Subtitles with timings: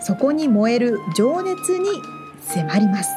[0.00, 1.88] そこに燃える情熱に
[2.40, 3.10] 迫ります。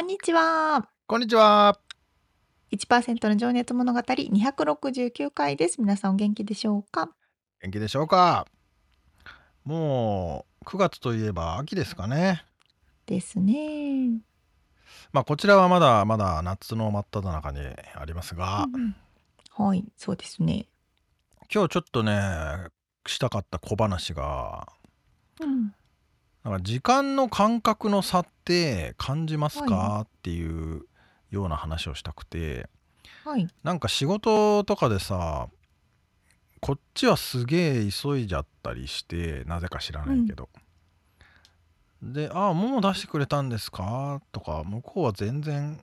[0.00, 0.88] こんにちは。
[1.06, 1.78] こんにちは。
[2.72, 5.78] 1%の情熱物語269回です。
[5.78, 7.10] 皆さんお元気でしょうか？
[7.60, 8.46] 元気でしょうか
[9.62, 12.42] もう9月といえば秋ですかね。
[13.04, 14.22] ですね。
[15.12, 17.58] まあこちらはまだまだ夏の真っ只中に
[17.94, 18.96] ありますが、うん、
[19.50, 20.66] はい、そうですね。
[21.52, 22.18] 今日ちょっとね
[23.06, 24.66] したかった小話が、
[25.42, 25.74] うん、
[26.44, 30.82] なんか時間の感覚の差って感じますか、はい、っていう
[31.30, 32.68] ような話をしたくて、
[33.24, 35.48] はい、なんか仕事とかでさ
[36.60, 40.48] こっちはすげえ急いじゃったりしてなぜか知らないけど、
[42.02, 45.82] うん、で「ああもう出してくれたんですか?」とか向こうは全然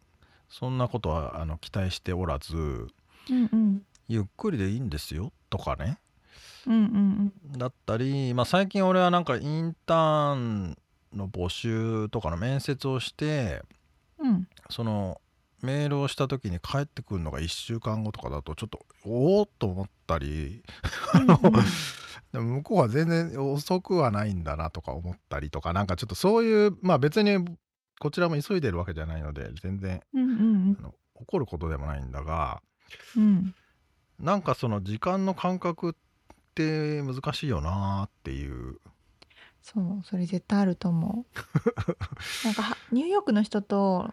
[0.50, 2.90] そんなことはあの期待しておらず、うん
[3.30, 5.32] うん、ゆっくりでいいんですよ。
[5.50, 6.00] とかね
[7.58, 10.78] だったり、まあ、最近俺はなんかインターン
[11.14, 13.62] の募集とかの面接をして、
[14.20, 15.22] うん、その
[15.62, 20.62] メールをした時に帰ってくるのが1週間後とかだとちょっとおおっと思ったり、
[22.32, 27.46] でも向こうは全然遅くはないんだなとか思ったりとかなんかちょっとそういうまあ別に
[28.00, 32.62] こちらも急いでるわけじゃないので全然、うんうん怒ることでもないんだが、
[33.16, 33.56] うん、
[34.20, 36.00] なんかその時間の感覚って
[36.58, 38.80] って難しいよなっていう。
[39.62, 41.38] そうそれ絶対あると思う。
[42.46, 44.12] なんかニューヨークの人と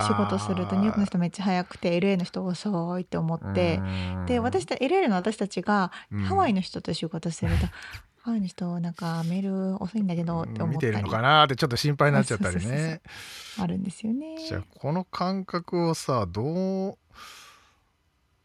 [0.00, 3.82] 仕事するとニューヨークの人めっちゃ早くて LA の人遅いって思って
[4.26, 5.90] で私た LA の私たちが
[6.28, 7.66] ハワイの人と仕事すると、
[8.22, 9.42] ハワイの人なんかメー
[9.74, 10.88] ル遅いんだけどって思ったり。
[10.88, 13.02] 見てるのかなってちょっと心配になっちゃったりね。
[13.58, 14.36] あるんですよね。
[14.38, 16.98] じゃあこの感覚をさどう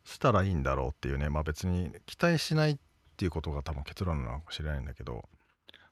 [0.03, 1.29] したらいいんだろうっていうね。
[1.29, 2.79] まあ別に期待しない
[3.17, 5.27] っていうことが多分結論なのかもしれないんだけど。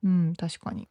[0.03, 0.87] うん確かに。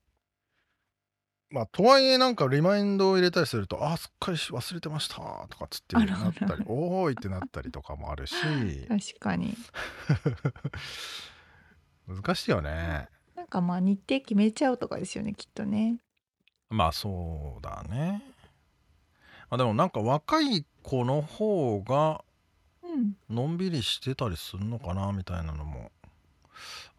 [1.48, 5.14] まあとはいえなんかリマインドを入れたりすると「あすっかり忘れてました」
[5.48, 8.34] とかつってなったり「おーい」ってなったりとかもあるし。
[9.14, 9.54] 確かに。
[12.08, 13.08] 難しいよね。
[13.36, 16.00] なんかまあ日程決めちゃうとかですよねきっとね。
[16.68, 18.24] まあそうだね。
[19.48, 22.24] まあでもなんか若い子の方が
[23.28, 25.92] のんびりしてたりするのかなみたいなのも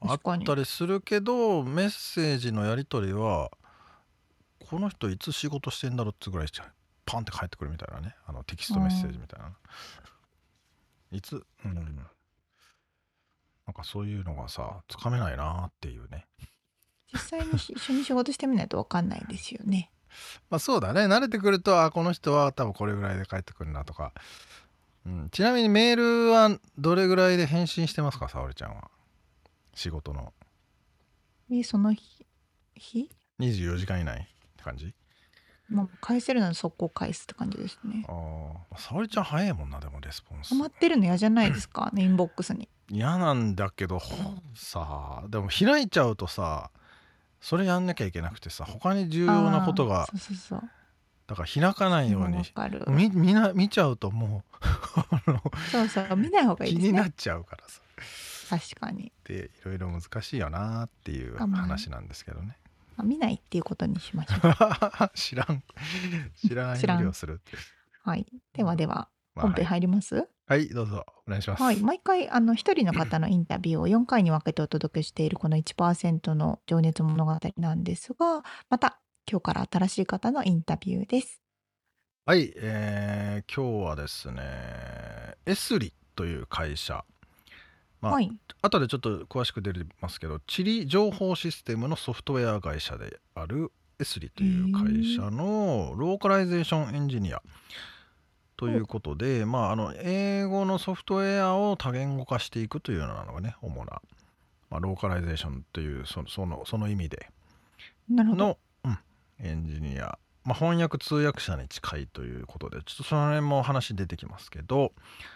[0.02, 3.50] あったりするけどメッセージのやり取りは
[4.70, 6.48] この人いつ仕事してんだろうってぐらい
[7.06, 8.16] パンって返ってくるみたいなね。
[8.26, 9.52] あのテキストメッセージみたいな、
[11.12, 11.36] いつ？
[11.64, 11.76] うん。
[11.76, 16.26] なんかそういうのがさつかめないなっていうね。
[17.14, 19.92] 実際に 一緒に仕事してみないと分かんないですよね。
[20.50, 21.02] まあそうだね。
[21.02, 24.14] 慣れてくるとあこの人は多分これぐらいで帰ってくるなとか、
[25.06, 28.90] うん、ちなみにメールはどれぐらいで返信してますか沙織ちゃんは？
[29.76, 30.34] 仕事の。
[31.52, 32.26] えその日？
[32.76, 33.10] 日
[33.40, 34.20] 24時間以内。
[34.22, 34.24] っ
[34.58, 34.94] て感じ。
[35.70, 38.06] まあ返せるなら速攻返すって感じですね。
[38.08, 40.50] ああ沙織ちゃん早いもんなでもレスポンス。
[40.50, 41.92] 溜まってるの嫌じゃないですか？
[41.98, 42.68] インボックスに。
[42.90, 44.00] 嫌なんだけど
[44.54, 46.70] さあでも開いちゃうとさ
[47.42, 50.70] それやんなきゃいけなくてさ他に重要なことがそうそうそう。
[51.26, 52.44] だから開かないように。
[52.90, 54.44] 見見な見ちゃうとも
[55.28, 57.82] う そうそう見ない方がいい、ね、気になっちゃうからさ
[58.50, 59.12] 確かに。
[59.24, 62.58] でいろいろ難しいよなっていう話なんですけどね、
[62.96, 65.12] まあ、見ないっていうことにしましょう。
[65.16, 65.64] 知らん。
[66.36, 67.58] 知らないふりをするって
[68.04, 68.26] はい。
[68.54, 71.06] ではでは本編入ります、まあ、はい、はい、どうぞ。
[71.28, 71.64] お願いします。
[71.64, 71.78] はい。
[71.78, 79.00] 毎回あの一人の方のインタビューを4回に分けてお届けしているこの1%の情熱物語なんですがまた
[79.30, 81.42] 今日から新しい方のインタビューです。
[82.28, 84.42] はい、えー、今日はですね
[85.46, 87.04] エスリという会社
[88.06, 88.32] まあ、はい、
[88.62, 97.42] 後でちょっと詳しく出ますけど地理情報システムのソフトウェア会社である Esriという会社のローカライゼーションエンジニア
[98.58, 104.02] ということで、まあ、あの英語のソフトウェアを多言語化していくというようなのがね主な、
[104.70, 107.30] まあ、ローカライゼーションというそのそのその意味で。
[108.08, 108.98] の、うん、
[109.40, 114.92] エンジニア、まあ、翻訳通訳者に近いということでちょっとその辺も話出てきますけど、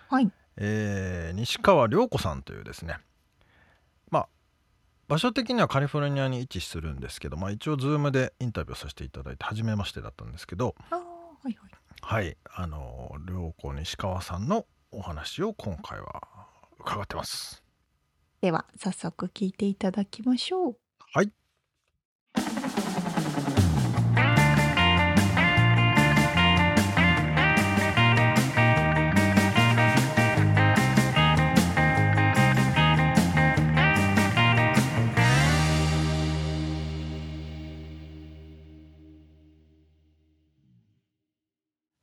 [0.07, 2.97] はいえー、西川涼子さんというですね。
[4.11, 4.29] まあ
[5.07, 11.00] 場所的にはカリフォルニアに位置するんですけど、まあ、一応 Zoom でインタビューさせていただいて初めましてだったんですけどは
[11.45, 11.56] いはい。
[12.01, 16.21] はいあの涼子西川さんのお話を今回は
[16.79, 17.63] 伺ってます。
[18.41, 20.77] では早速聞いていただきましょう。
[21.13, 21.31] はい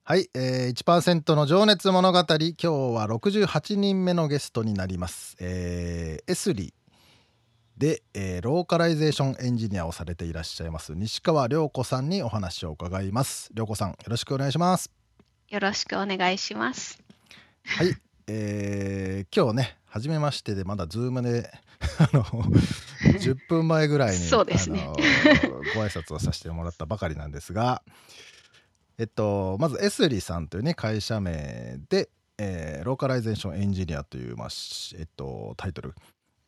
[0.09, 2.19] はい、えー、1%の情熱物語。
[2.21, 2.39] 今日
[2.69, 6.73] は68人目のゲストになります、えー、 Esri
[7.77, 10.95] で、えー、ローカライゼーションエンジニアをされていらっしゃいます。
[10.95, 13.51] 西川僚子さんにお話を伺います。
[13.53, 14.93] 僚子さんよろしくお願いします。
[15.49, 17.03] よろしくお願いします。
[17.65, 17.97] はい、
[18.29, 21.51] えー、今日ね初めましてでまだズームで
[21.99, 24.89] あの10分前ぐらいにそうですね。
[25.75, 27.83] ご挨拶をさせてもらったばかりなんですが
[28.99, 32.09] えっと、まず Esriさんというね会社名で、
[32.39, 34.49] えー、ローカライゼーションエンジニアという、まあ
[34.99, 35.95] えっと、タイトル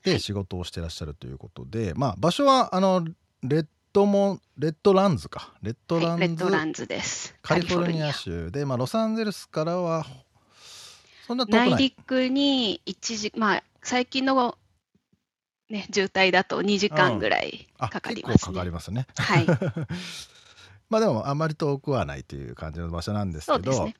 [0.03, 3.07] で仕事をしてらっしゃるということで、はい、まあ、場所はあの
[3.43, 10.07] レッドモレッドランズかレッドランズ,、はい、レッドランズですカリフォルニア州で、まあ、ロサンゼルスからは
[11.27, 14.57] そんな内陸に1時まあ最近の
[15.71, 18.55] ね、渋滞だと2時間ぐらいかかりますね。
[18.55, 19.07] かかりますね。
[19.17, 19.47] はい。
[20.91, 23.95] まあでもあまり遠くはないという感じの場所なんですけど、ね、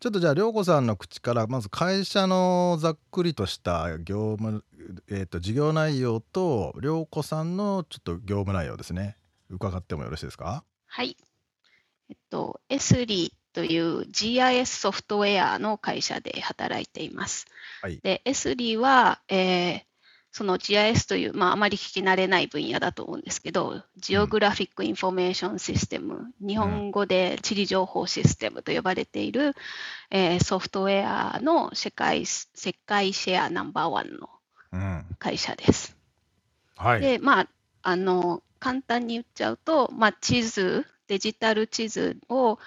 [0.00, 4.64] ちょっとじゃあ涼子さんの口からまず会社のざっくりとした業務、
[5.08, 9.16] えー、と事業内容と涼子さんのちょっと業務内容ですね。
[9.50, 10.64] 伺ってもよろしいですか？
[10.86, 11.16] はい。
[12.10, 17.46] えっとエスリーという GIS ソフトウェアの会社で働いています。
[17.82, 19.82] はい、で、 Esriは、えー、
[20.32, 29.54] その GIS という、まあ、あまり聞き慣れない分野だと思うんですけど、 Geographic Information System、日本語で地理情報システムと呼ばれている、
[30.10, 34.30] えー、ソフトウェアの世界世界シェアナンバーワンの
[35.18, 35.96] 会社です。
[36.80, 37.48] うん、はい、で、まあ、
[37.82, 42.58] あの簡単に言っちゃうと、まあ、地図、デジタル地図を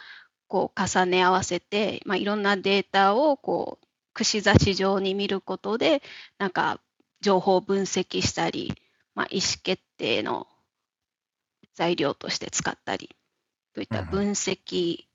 [0.48, 6.04] こう重ね合わせて、まあ、いろんなデータをこう串刺し状に見ることで、
[6.38, 6.80] なんか
[7.26, 8.76] 情報を分析したり、
[9.16, 10.46] まあ、意思決定の
[11.74, 13.16] 材料として使ったり
[13.74, 15.06] といった分析、うん、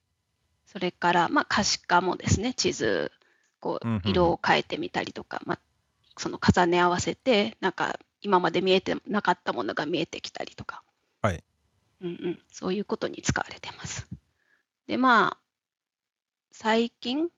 [0.67, 3.12] それから、まあ、可視化もですね地図
[3.61, 5.59] こう色を変えてみたりとか、まあ、
[6.17, 10.83] その重ね合わせてなんか今まで見えてなかったものが見えてきたりとか、
[11.23, 11.45] はい。
[12.03, 14.09] うんうん、そういうことに使われてます。
[14.89, 15.39] でまあ
[16.51, 17.29] 最近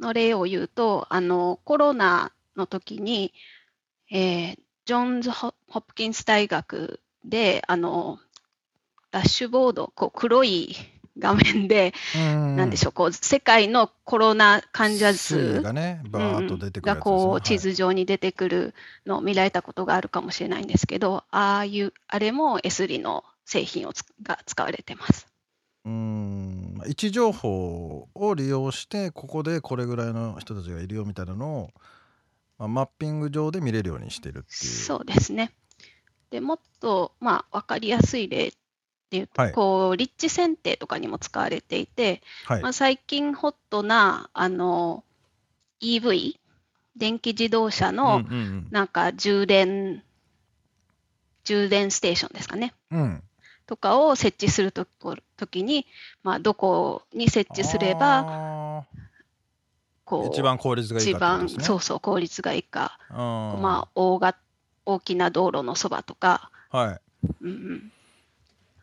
[0.00, 3.34] の例を言うと、はい、あのコロナの時に
[4.10, 8.18] えー、ジョンズ・ホップキンス大学で、あの、
[9.10, 10.76] ダッシュボード、こう黒い
[11.18, 18.74] 画面で、なんでしょう、こう、世界のコロナ患者数がね、バーッと出てくる、ね、がこう、地図上に出てくる
[19.06, 25.26] のを見られたことがあるかもしれないんですけど、ああいう、あれも S リの製品をが使われてます。
[25.84, 26.80] うん。
[26.86, 31.70] 位置情報を利用してここでこれぐらいの人たちがいるよみたいなのを
[32.58, 34.72] まあ、マッピング上で見れるようにしてるっていう。
[34.72, 35.52] そうですね。
[36.30, 38.52] でもっと、まあ、分かりやすい例っ
[39.10, 45.04] ていうと、はい、こう立地選定とかにも使われていて、はい、まあ、最近ホットなあの
[45.80, 46.36] EV
[46.96, 48.24] 電気自動車の
[48.70, 49.88] なんか充電、うんうん。
[49.88, 50.02] うん、
[51.44, 53.22] 充電ステーションですかね、うん、
[53.66, 54.86] とかを設置すると
[55.46, 55.86] きに、
[56.22, 58.86] まあ、どこに設置すれば
[60.06, 64.36] こう一番効率がいいか、ね、一番そうそう効率がいいか、まあ大が
[64.86, 67.92] 大きな道路のそばとか、はい、うんうん、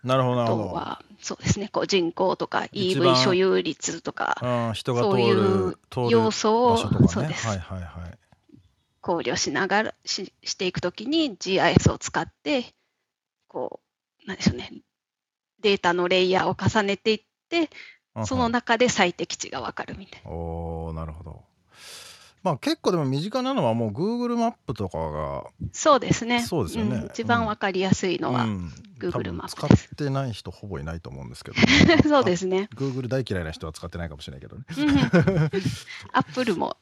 [0.03, 0.67] なるほどなるほど。
[0.67, 1.69] はそうですね。
[1.69, 5.77] こう人口とか EV 所有率とか、人がそういう
[6.09, 8.17] 要素を、ね、そうです、はいはいはい、
[8.99, 12.65] 考慮しながらししていくときに GIS を使って
[13.47, 13.79] こ
[14.25, 14.73] うなんでしょうね。
[15.61, 17.69] データのレイヤーを重ねていって
[18.25, 20.31] その中で最適値が分かるみたいな。
[20.31, 21.43] おなるほど。
[22.43, 26.41] まあ結構でも身近なのはもう Google マップとかがそうですね。
[26.41, 26.97] そうですよね。
[26.97, 29.95] うん、一番分かりやすいのは、うん、Google マッ使っプです。
[29.95, 31.57] てない人ほぼいないと思うんですけど
[32.03, 32.67] そうですね。
[32.75, 34.99] Google 大嫌いな人は使ってないかもしれないけどねうん
[36.11, 36.75] アップルも。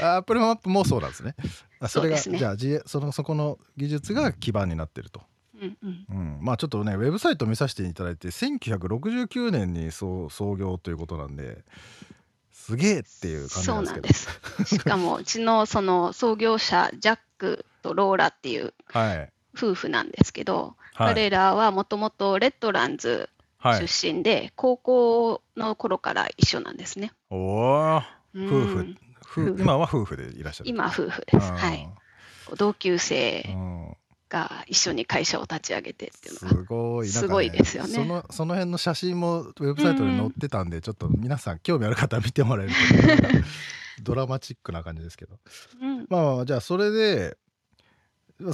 [0.00, 1.34] アップルマップもそうなんですね
[1.78, 5.20] あそれがそうですねじゃあじそのそこの技術が基盤になってると
[5.60, 6.06] うんうん。
[6.08, 11.62] うん、まあちょっとねウェブサイト見させていただいて1969年にそう創業ということなんで
[12.70, 14.28] すげえっていう感じそうんなんです。
[14.66, 19.32] しかも、うちのその創業者、ジャックとローラっていうはい。
[19.56, 21.14] 夫婦なんですけど、はい。
[21.14, 23.88] 彼らはもともとレッドランズはい。
[23.88, 27.12] 出身で、高校の頃から一緒なんですね。
[27.28, 28.02] おお
[28.34, 28.46] うん。
[28.46, 28.96] 夫婦。
[29.22, 29.56] 夫夫婦。
[29.58, 30.70] 今は夫婦でいらっしゃる。
[30.70, 31.52] 今、夫婦です。
[31.52, 31.88] はい。
[32.56, 33.44] 同級生。
[33.48, 33.96] うん
[34.30, 36.62] が一緒に会社を立ち上げてっていうすのが。
[36.62, 37.94] ごいなんか、すごいですよね。
[37.94, 45.38] そのその辺の写真もウェブサイトに載ってたんで、ちょっと皆さん興味ある方は見てもらえると ドラマチックな感じですけど。
[45.82, 46.06] うん。
[46.08, 47.36] まあまあまあじゃあそれで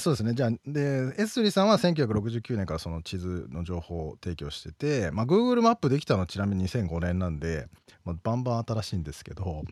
[0.00, 7.68] そうですねじゃあでエスリさんは1969年からその地図の情報を提供してて、まあ、Google マップできたのちなみに2005年なんで、
[8.04, 9.62] まあ、バンバン新しいんですけど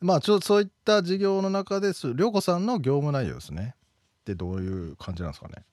[0.00, 3.74] まあちょそういった事業の中です涼子さんの業務内容ですね
[4.26, 5.64] ってどういう感じなんですかね？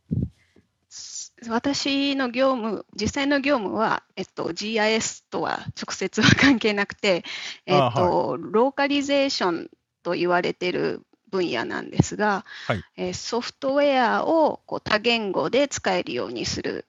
[1.50, 7.24] 私の業務、実際の業務は、えっと、GIS とは直接は関係なくて、
[7.66, 9.70] えっと、ローカリゼーション
[10.04, 12.84] と言われている分野なんですが、はい。
[12.96, 16.86] えーソフトウェアをこう多言語で使えるようにする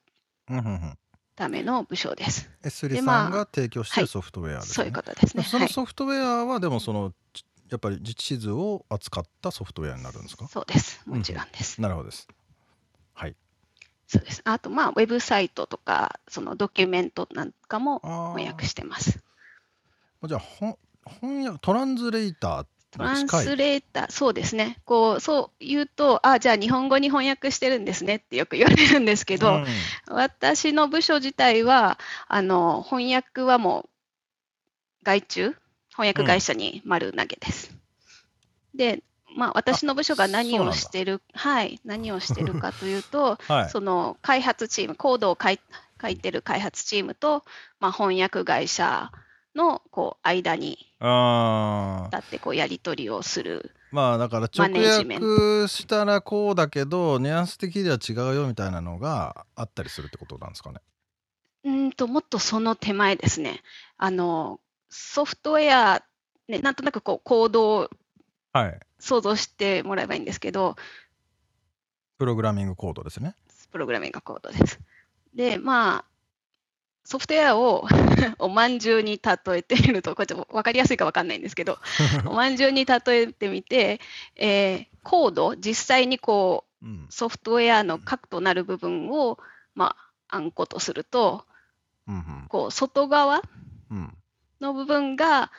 [0.50, 0.98] うんうんうん。
[1.34, 2.50] ための部署です。
[2.62, 5.42] エスリでまあさんが提供してはいるソフトウェアですね、そういうことですね。
[5.42, 7.14] そのはい、ソフトウェアはでもそのち
[7.74, 10.46] やっぱり地地図を扱ったソフトウェアになるんですか？
[10.48, 11.02] そうです。
[11.06, 11.80] もちろんです。
[11.80, 12.28] なるほどです
[13.14, 13.34] はい
[14.06, 14.42] そうです。
[14.44, 18.00] あと、まあ、ウェブサイトとか、そのドキュメントなんかも
[18.36, 19.18] 翻訳してます。
[20.26, 20.78] じゃあほ
[21.20, 24.78] 翻訳トランズレータートランスレーター、そうですね。
[24.84, 29.66] こう、そう言うと、あ、じゃあ日本語に翻訳してるんですねってよく言われるんですけど、うん
[30.06, 33.88] 私の部署自体は、あの、翻訳はもう、
[35.02, 35.56] 外注
[35.96, 37.74] 翻訳会社に丸投げです。
[38.74, 39.02] で、
[39.36, 45.60] まあ、私の部署が何をしてる、はい、何をしてるかというと、 はいその開発チーム、コードを書い
[46.02, 47.44] 書いてる開発チームと、
[47.80, 49.12] まあ、翻訳会社
[49.54, 53.70] のこう間に立ってこうやり取りをする。
[53.92, 60.80] まあだからマ直ネジメン訳したらこうだけどニュアンス的には違うよみたいなのがあったりするってことなんですかね
[61.64, 63.62] うーんと、もっとその手前ですね。
[63.96, 64.60] あの、
[64.96, 66.04] ソフトウェア、
[66.46, 67.90] ね、なんとなくこうコードを
[68.52, 68.80] はい。
[69.00, 70.76] 想像してもらえばいいんですけど、
[72.18, 73.34] プログラミングコードですね。
[73.72, 74.78] プログラミングコードです。
[75.34, 76.04] で、まあ、
[77.02, 77.86] ソフトウェアを
[78.38, 81.78] おまんじゅうに例えてみると、これちょっと分かりやすいか分かんないんですけど、
[82.26, 84.00] おまんじゅうに例えてみて、
[84.36, 87.06] えーコード、実際にこう、うん。
[87.10, 89.38] ソフトウェアの核となる部分を、
[89.74, 89.96] ま
[90.28, 91.44] あ、あんことすると、
[92.06, 93.42] うんこう、外側
[93.90, 94.18] うんうん
[94.60, 95.50] の部分が、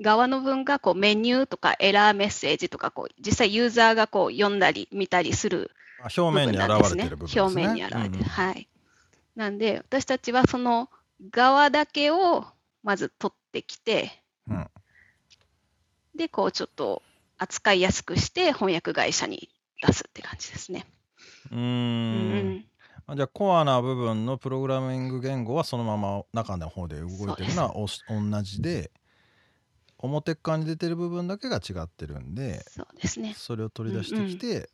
[0.00, 7.02] 側の部分がこうメニューとかエラーメッセージとかこう実際ユーザーがこう読んだり見たりするあ表部分面になんですね。
[7.02, 8.08] 現れてる部分ですね表面に現れてる。
[8.08, 8.68] うんうんはい。
[9.36, 10.88] なんで私たちはその
[11.30, 12.46] 側だけを
[12.82, 14.66] まず取ってきて、うん
[16.14, 17.02] でこうちょっと
[17.38, 19.48] 扱いやすくして翻訳会社に
[19.80, 20.86] 出すって感じですね。
[21.50, 22.64] うーうんん
[23.12, 28.92] あじゃあコアな部分のプログラミング言語はそのまま中の方で動いてるのはおし同じで
[29.98, 33.34] 表側に出てる部分だけが違ってるんでそうですね。
[33.36, 34.70] それを取り出してきて、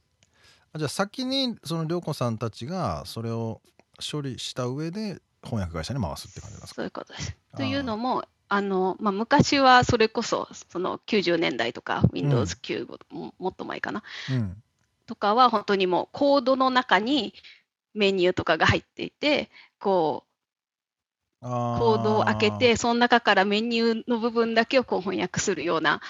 [0.75, 3.62] あじゃあ先にその涼子さんたちがそれを
[4.12, 6.75] 処理した上で翻訳会社に回すって感じなんですか？
[6.76, 7.37] そういうことです。
[7.57, 14.62] というのも、あのまあ、昔はそれこそその90年代とか Windows9 ももっと前かな、うん。
[15.07, 17.33] とかは本当にもうコードの中に
[17.97, 19.50] メニューとかが入っていて、
[19.81, 20.31] こう
[21.41, 26.00] あコードを開けて、その中からメニューの部分だけをこう翻訳するような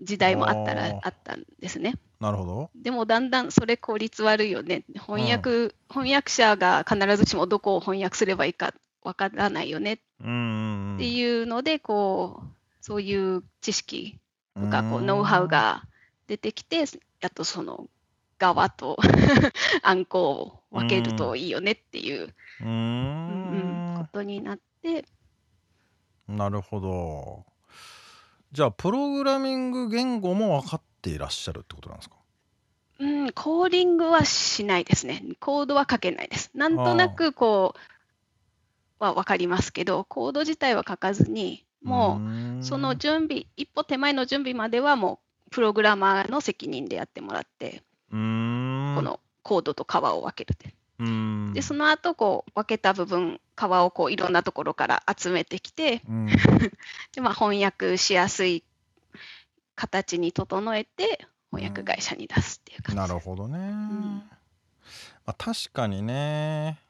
[0.00, 1.94] 時代もあったらあったんですね。
[2.20, 2.70] なるほど。
[2.74, 4.84] でもだんだんそれ効率悪いよね。
[4.94, 9.94] 翻訳、翻訳者が必ずしもどこを翻訳すればいいかわからないよね。
[9.94, 10.98] っうんうんうん。
[10.98, 12.46] ていうので、こう、
[12.80, 14.18] そういう知識
[14.54, 15.06] とか、こう、ん。
[15.06, 15.84] ノウハウが
[16.26, 16.84] 出てきて、
[17.20, 17.88] やっとその
[18.38, 18.98] 側と
[19.82, 23.94] あんこを分けるといいよねっていう、うん。
[23.94, 25.04] んことになって、
[26.28, 27.44] なるほど。
[28.52, 32.16] じゃあプログラミング言語も分かっていらっしゃるってことなんですか？
[32.98, 35.22] うん、コーディングはしないですね。
[35.38, 36.50] コードは書けないです。
[36.54, 42.20] なんとなくこうは分かりますけど、コード自体は書かずに、も
[42.60, 50.74] うその準備、一歩手前の準備まではもうプログラマーの責任でやってもらって、このコードと革を分けるって。
[50.98, 51.52] うん。
[51.54, 56.26] でその後こう分けた部分皮をこういろんなところから集めてきてうん。
[57.14, 58.64] で、まあ、翻訳しやすい
[59.76, 63.00] 形に整えて翻訳会社に出すっていう感じ。
[63.00, 64.16] なるほどね、ん。
[64.18, 64.24] ま
[65.26, 66.80] あ、確かにね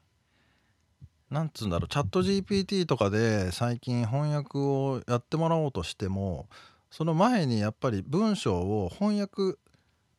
[1.29, 6.47] なんつうんだろうチャット GPT とかで最近翻訳をやってもらおうとしても
[6.89, 9.59] その前にやっぱり文章を翻訳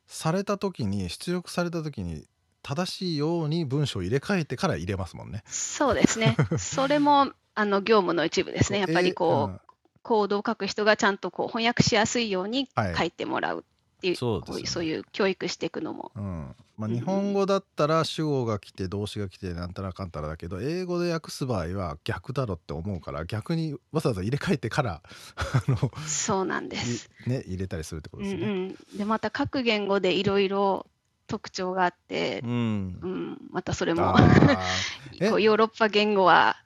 [0.09, 2.25] された時に出力された時に
[2.63, 5.43] 正しいように文章を入れ替えてから入れますもんね。
[5.45, 6.35] そうですね。
[6.57, 8.79] それもあの業務の一部ですね。
[8.79, 9.69] やっぱりこう、え
[10.01, 12.95] コードを書く人がちゃんとこう翻訳しやすいようにはい。
[12.95, 13.63] 書いてもらう
[13.99, 14.65] っていう、そうね。
[14.65, 16.11] そういう教育していくのも。
[16.15, 16.23] うん。
[16.23, 16.55] うん。
[16.77, 25.01] まあ、日本語だったら主語が来て動詞が来てなんたらかんたらだけど英語で訳す場合は逆だろって思うから逆にわざわざ入れ替えてから
[25.35, 27.09] あのそうなんです。
[27.27, 28.41] いね入れたりするってことですね。
[28.43, 30.87] うんうん、でまた各言語でいろいろ
[31.27, 32.49] 特徴があってう、ん。
[32.49, 34.15] うん、またそれも
[35.29, 36.63] こうヨーロッパ言語は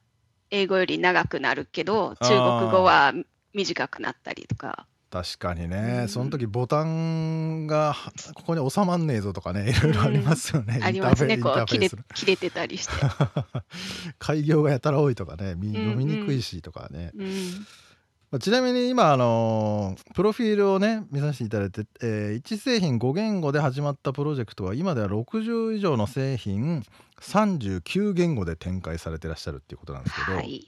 [0.51, 3.13] 英語より長くなるけど中国語は
[3.55, 11.37] 短くなったりとか確かにね、うんその時ボタンがはここに収まんねえぞとかね いろいろありますよね、ありますね。
[11.37, 12.93] こう切れ切れてたりして。
[14.17, 17.27] 開業がやたら多いとかね読みにくいしとかね、うん
[18.31, 26.83] まあちなみに今あのープロフィールをね見させていただいて、え1製品5言語で始まったプロジェクトは今では60以上の製品
[27.21, 30.67] 39言語で展開されてらっしゃるっていうことなんですけど、はい、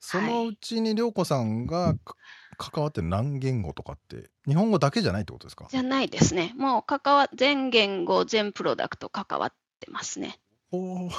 [0.00, 2.16] そのうちに涼子さんがか
[2.54, 5.66] 関わってる何言語とかって日本語だけじゃないってことですか？
[5.70, 6.54] じゃないですね。
[6.56, 10.38] もう関わ全言語全プロダクト関わってますね。
[10.72, 11.10] おー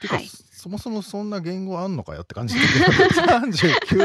[0.00, 2.88] てか、はいそもそもそんな言語あんのかよって感じですけ
[3.22, 3.26] ど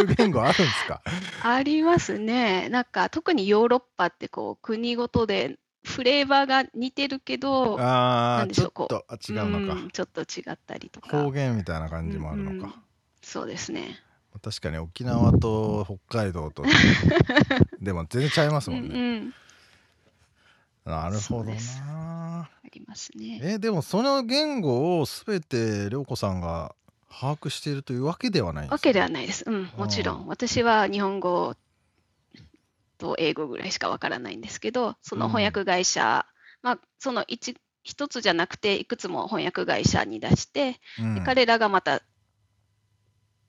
[0.02, 1.02] 39言語あるんですか？
[1.44, 2.68] ありますね。
[2.70, 11.32] なんか特にヨーロッパってこう国ごとでフレーバーが似てるけど、あちょっとあ違うのかんちょっと違ったりとか方。
[11.32, 12.74] 言みたいな感じもあるのか、うんうん
[13.22, 13.98] そうですね。
[14.40, 16.64] 確かに沖縄と北海道と
[17.82, 19.34] でも全然ちゃいますうんうもんね、ん、
[20.86, 21.58] なるほどな。
[22.42, 23.40] ありますね。
[23.44, 26.76] えでもその言語を全て涼子さんが
[27.10, 29.44] 把握しているというわけではないわけではないです。
[29.48, 30.28] うん、もちろん。
[30.28, 31.56] 私は日本語
[32.98, 36.26] と英語ぐらいしかわからないんですけど、その翻訳会社、
[36.62, 41.16] まあ、その一一つじゃなくて、いくつも翻訳会社に出して、うん。
[41.16, 42.02] で彼らがまた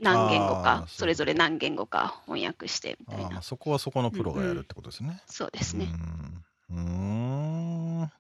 [0.01, 3.27] 何言語か、それぞれ何言語か翻訳してみたいな。
[3.27, 5.89] あーまあそこはそこのプロがやるってことですね、そうですね。
[6.71, 6.79] うん。
[6.79, 8.13] うーん。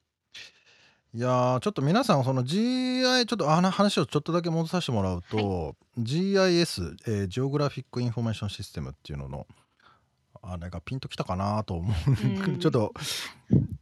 [1.15, 9.47] いやーちょっと皆さんその GI ちょっとあの話をちょっとだけ戻させてもらうと、GIS、えー Geographic Information System っていうのの
[10.43, 12.59] あれがピンときたかなと思う、うん。
[12.59, 12.93] ちょっと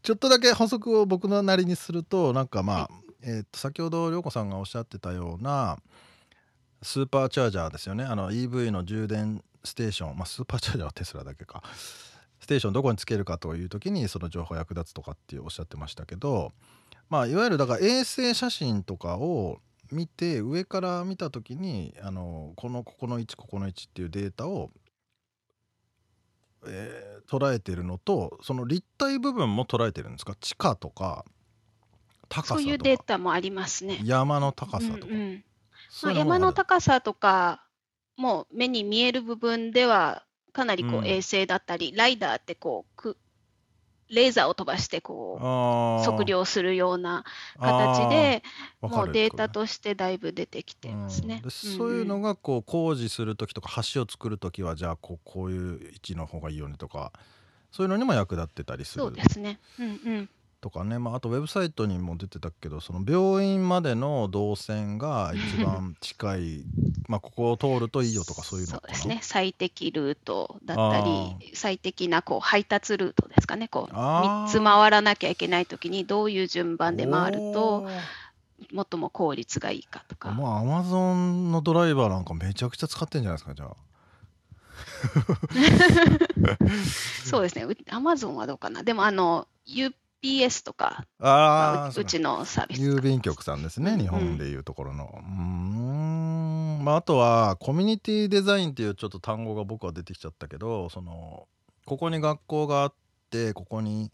[0.02, 2.90] ちょっとだけ補足を僕のなりにするとなんかまあ、は
[3.22, 5.78] えーと先ほど涼子さんがおっしゃってたような
[6.82, 8.04] スーパーチャージャーですよね。
[8.04, 11.62] あの EV の充電ステーション、まあ、スーパーチャージャーは テスラだけか。
[12.40, 16.52] ステーションどこにつけるかという時にその情報役立つとかっておっしゃってましたけど。
[17.08, 19.60] まあいわゆるだから衛星写真とかを
[19.92, 24.70] 見て上から見た時にあのこのここの位置ここの位置っていうデータを、
[26.66, 30.36] えー捉えてるのとその立体部分も捉えてるんですか？
[30.40, 31.24] 地下とか
[32.28, 32.60] 高さとか。
[32.60, 33.98] そういうデータもありますね。
[34.04, 35.44] 山の高さとか、うんうん
[35.96, 37.64] そうまあ、山の高さとか
[38.18, 41.06] も目に見える部分ではかなりこううん。
[41.06, 43.16] 衛星だったり、ライダーってこうく
[44.10, 47.24] レーザーを飛ばしてこう測量するような
[47.58, 48.42] 形で
[48.82, 51.36] もうデータとしてだいぶ出てきてますね。
[51.36, 51.42] うん。
[51.42, 57.12] でそういうのががこう工事する時とか橋を作る時はじゃあこうこういう位置の方がいいよねとか
[57.72, 59.58] そういうのにも役立ってたりすそうるですね。
[59.78, 60.28] うんうん。
[60.66, 66.64] とかね、まあ、あとウェブサイトにも出てたけどその病院までの動線が一番近い
[67.06, 69.20] まあここを通るといいよとかそういうのそうですね。
[69.22, 71.04] 最適ルートだったあ
[71.38, 73.68] り、最適なこう配達ルートですかね。
[73.68, 77.86] こうあー3つ回らなきゃいけないときにどういう順番で回ると
[78.74, 80.32] 最も効率がいいかとか。
[80.32, 83.76] もうアマゾンのドライバーなんかめちゃくちゃ使ってんじゃないですかじゃあ
[87.24, 87.68] そうですね。
[87.88, 88.82] アマゾンはどうかな。
[88.82, 89.46] でもあの
[90.26, 95.04] UPS とか、まあううちのサービス郵便局さんですね、うん日本でいうところの。
[95.04, 101.48] うーんまあ、あとはコミュニティデザインっていうちょっと単語が僕は出てきちゃったけどその
[101.84, 102.94] ここに学校があっ
[103.30, 104.12] てここに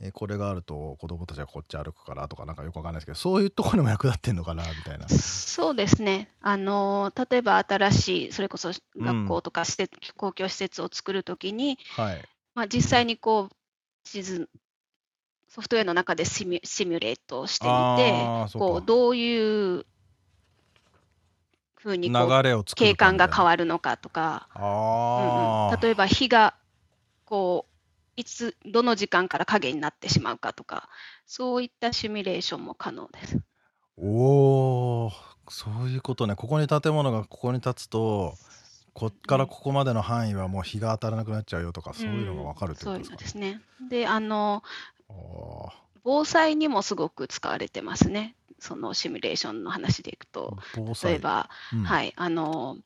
[0.00, 5.08] えーこれがあると子供たちはこっち歩くからとかなんかよくわかんないですけどそういうところにも役立ってんのかなみたいな。
[5.08, 6.30] そうですね。
[6.40, 13.54] あの例えば新しいそれこそ学校とか施設、公共施設を作るときに、はい、まあ、実際にこう
[14.04, 14.48] 地図
[15.56, 19.86] ソフトウェアの中でシミュシミュレートしてみて、こうどういう
[21.76, 26.54] ふうに流れを景観が変わわるのかとか、うんうん例えば日が
[27.24, 30.90] こういつどの時間から影になってしまうかとか、
[31.26, 33.40] そういったシミュレーションも可能です。
[33.96, 35.12] おお、
[35.48, 36.34] そういうことね。
[36.36, 38.34] ここに建物がここに立つと、
[38.92, 43.16] こっからここまでの範囲はもう日が当たらなくなっちゃうよとか、そういうのがわかるってことですか？
[43.16, 43.62] のですね。
[43.88, 44.62] で、あの
[46.04, 48.36] 防災にもすごく使われてますね。
[48.58, 50.56] そのシミュレーションの話でいくと。
[51.04, 52.78] 例えば、うんはい、あの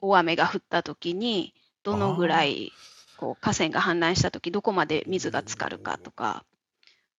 [0.00, 2.72] 大雨が降った時にどのぐらい
[3.16, 6.44] こう河川が氾濫した時どこまで水が浸かるかとか、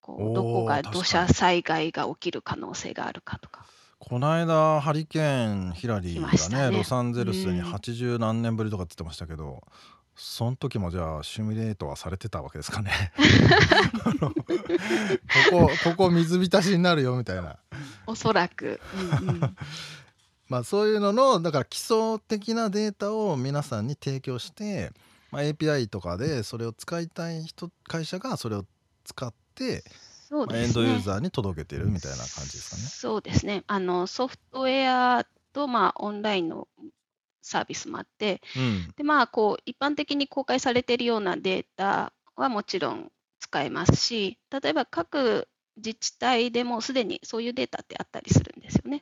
[0.00, 3.66] こうどこが土砂災害が起きる可能性があるかとか。
[3.98, 9.62] この間ハリケーンヒラリーがねねロサンゼルスにうん80何年ぶりとかって言ってましたけど、
[10.16, 13.12] その時もじゃあシミュレートはされてたわけですかね
[14.20, 14.30] こ
[15.50, 17.58] こここ水浸しになるよみたいな
[18.06, 18.80] おそらく、
[19.20, 19.56] うんうん
[20.48, 24.92] まあそういうののだから基礎的なデータを皆さんに提供して、
[25.32, 28.64] まあ、API とかでそれを使いたい人会社がそれを
[29.04, 29.84] 使って、
[30.28, 30.84] そうまあ、エンですね。
[30.84, 32.82] ドユーザーに届けてるみたいな感じですかね。
[32.82, 33.64] そうですね。
[33.66, 36.68] あのソフトウェアと、まあ、オンラインの
[37.46, 38.92] サービスもあって、うん。
[38.96, 49.00] でまあ、こう一般的に公開されているようなデータはもちろん使えますし、例えば各自治体でもすでにそういうデータってあったりするんですよね。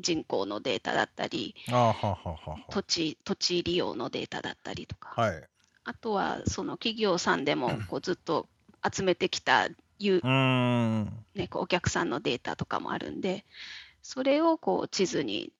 [0.00, 1.54] 人口のデータだったり、
[2.70, 5.42] 土地土地利用のデータだったりとか、あはい。
[5.84, 8.48] あとはその企業さんでもこうずっと
[8.92, 9.68] 集めてきた
[11.34, 13.44] ね、こうお客さんのデータとかもあるんで、
[14.02, 15.52] それをこう地図に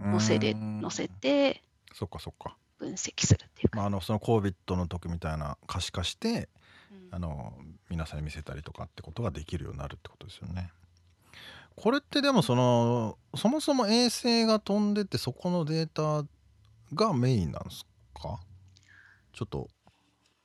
[0.00, 2.56] 載せれ載せてそっかそっか。
[2.78, 6.48] 分析するっていうか、まあ、あのその COVID の時みたいな可視化して
[6.92, 7.52] うんあの
[7.90, 10.70] 皆さんに見せたりとかってことができるようになるってことですよね。
[11.74, 16.26] これってでもそのそもそも衛星が飛んでてそこのデータ
[16.94, 18.40] がメインなんですか？
[19.32, 19.68] ちょっと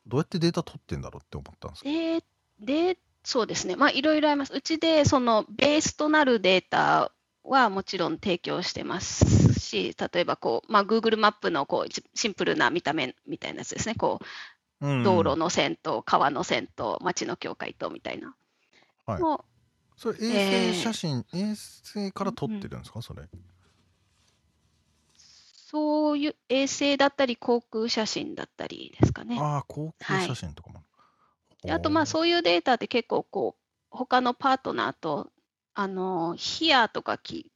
[0.06, 1.84] どうやってデータ取ってんだろうって思ったんです。
[1.84, 2.24] で、
[2.94, 4.54] で、そうですね、まあいろいろあります。
[4.54, 7.12] うちでそのベースとなるデータ
[7.44, 14.20] はもちろん提供してますし、例えばこう、まあ、Google マップのこうじシンプルな見た目みたいなやつですね、こ
[14.82, 18.36] ううん道路の線と川の線と町の境界とみたいな。
[19.06, 19.40] はいもう
[19.96, 23.02] それ衛星写真、衛星から撮ってるんですか？
[23.02, 23.24] それ。
[25.16, 29.38] そういう衛星だったり航空写真だったりですかね。
[29.40, 30.84] ああ航空写真とかも。
[31.64, 35.30] であとまあうそういうデータって結構こう他のパートナーと
[35.76, 37.52] あのヒアとかき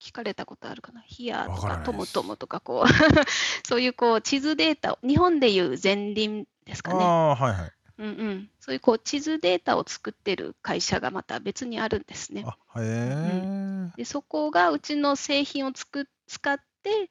[0.00, 1.00] 聞かれたことあるかな？
[1.00, 2.88] ヒアとわかトムトムとかこう
[3.66, 7.02] そういうこう地図データを日本でいう前輪ですかね。
[7.02, 7.72] ああはいはい。
[7.96, 12.44] うんうん、そういうこう地図データを作ってる会社がまた別にあるんですね。
[12.44, 13.92] あへえ。
[13.96, 17.08] でそこがうちの製品をつく使って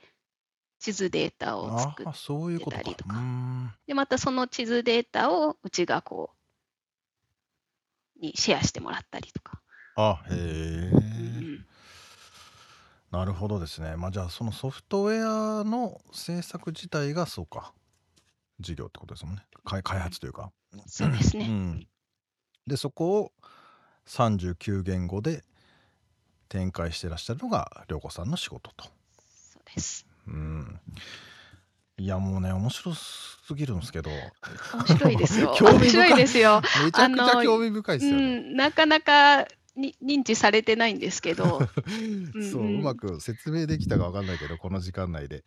[0.80, 2.06] 地図データを作っ。
[2.60, 3.16] てたりとか
[3.88, 6.32] でまたその地図データをうちがこ
[8.18, 9.63] うにシェアしてもらったりとか。
[9.96, 10.36] あへえ。
[10.36, 11.66] うん
[13.14, 13.96] なるほどですね。
[13.96, 17.72] まあじゃあそのソフトウェアの制作自体がそうか
[18.60, 19.44] 事業ってことですもんね。
[19.64, 20.52] 開開発というか。
[20.88, 21.46] そうですね。
[21.48, 21.88] うん、
[22.66, 23.32] でそこを
[24.08, 25.44] 39言語で
[26.50, 28.86] 展開してらっしゃるのが涼子さんの仕事と。
[28.86, 30.08] そうです。
[30.26, 30.80] うん、
[32.00, 34.10] いやもうね面白すぎるんですけど
[34.74, 35.54] 面白いですよ。
[35.56, 36.62] 興味深い面白いですよ。
[36.84, 38.40] めちゃくちゃ興味深いですうよね。
[38.40, 39.46] ん、なかなか
[39.76, 41.60] に認知されてないんですけど、
[42.36, 45.44] うんそううまく説明できたかわかんないけどこの時間内で。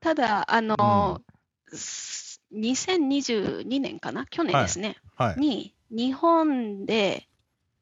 [0.00, 1.22] ただ、あの、
[1.68, 5.40] す2022年かな、去年ですね、はい。
[5.40, 7.28] に日本で、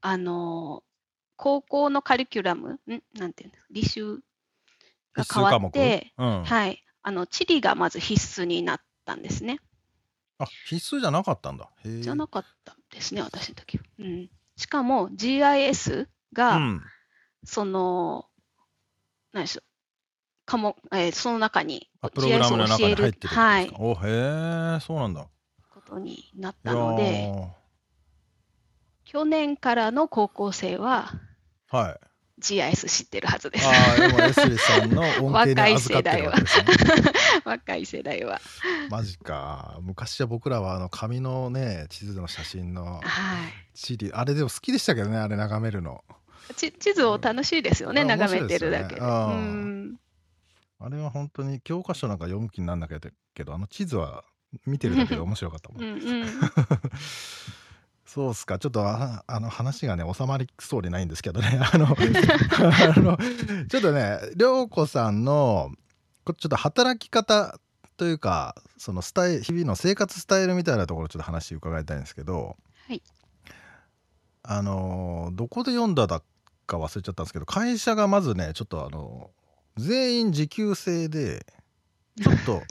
[0.01, 0.85] あの、
[1.37, 3.03] 高校のカリキュラム、ん？
[3.15, 4.23] なんていうんですか、履修
[5.15, 9.59] が変わって、うん、はい、あの地理がまず必須になったんですね。
[10.39, 11.69] あ必須じゃなかったんだ。
[11.85, 13.85] じゃなかったんですね、私の時は。
[13.99, 16.83] うん、しかも GIS が、うん、
[17.45, 18.27] その、
[19.33, 19.65] 何でしょう、
[20.45, 23.29] かもえーその中にあプログラムの中に入ってる。
[23.29, 25.27] はい、おへえそうなんだ。
[25.71, 27.33] ことになったので、
[29.05, 32.10] 去年からの高校生はーはい。
[32.41, 33.67] GIS 知ってるはずです。
[33.67, 36.65] ああ、でもエスリさんの恩恵に預かってるわけですね。
[37.45, 38.41] 若い世代は。
[38.91, 39.79] マジか。
[39.83, 43.77] 昔は僕らはあの紙のね、地図の写真のはい。
[43.77, 46.03] 地理、あれでも好きでしたけどね、あれ眺めるの。
[46.57, 49.01] ち地図を楽しいですよね、うんあ眺めてるだけで。
[49.01, 49.97] 面白いですよねううんん
[50.83, 53.01] あれは本当に教科書なんか読む気になんなきゃ
[53.35, 54.25] けど、あの地図は
[54.67, 55.83] 見てるだけで面白かったもん。
[55.83, 56.27] うんうん。
[58.13, 58.59] そうっすか。
[58.59, 61.61] ちょっとああの話がね、収まりそうでないんですけどね。
[61.73, 63.17] あの、 あの
[63.69, 65.71] ちょっとね、涼子さんの、
[66.25, 67.61] こちょっと働き方
[67.97, 72.57] というか、そのスタイ日々の生活スタイルみたいなところちょっと話伺いたいんですけど、
[72.89, 73.01] はい。
[74.43, 76.21] あの、どこで読んだだ
[76.67, 79.31] か忘れちゃったんですけど、会社がまずね、ちょっとあの、
[79.77, 81.47] 全員時給制で、
[82.23, 82.63] ちょっと、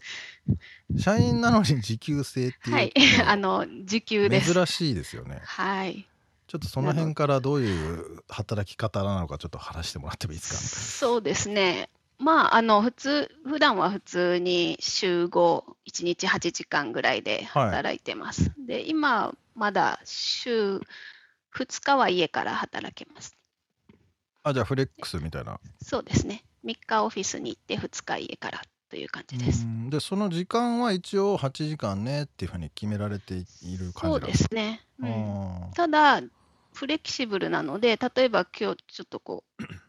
[0.97, 4.53] 社員なのに時給制ってはいいう あの時給です。
[4.53, 5.41] 珍しいですよね。
[5.43, 6.07] はい。
[6.47, 10.53] ちょっとその辺からどういう働き方なのかちょっと話してもらってもいいです
[10.99, 11.05] か？
[11.07, 11.89] そうですね。
[12.17, 18.51] まあ、あの、普通、普段は普通に週5、1日8時間ぐらいで働いてます。
[18.57, 20.81] で、今、まだ週
[21.55, 23.37] 2日は家から働けます。
[24.43, 25.61] あ、じゃあフレックスみたいな。
[25.81, 26.43] そうですね。
[26.65, 29.63] 3日オフィスに行って2日家からという感じです。
[29.63, 34.81] うんで、その時間は一応8時間ねっていうふうに決められている感そうですすね。
[34.99, 36.21] うんあただ、
[36.73, 39.79] フレキシブルなので、例えば今日ちょっとこー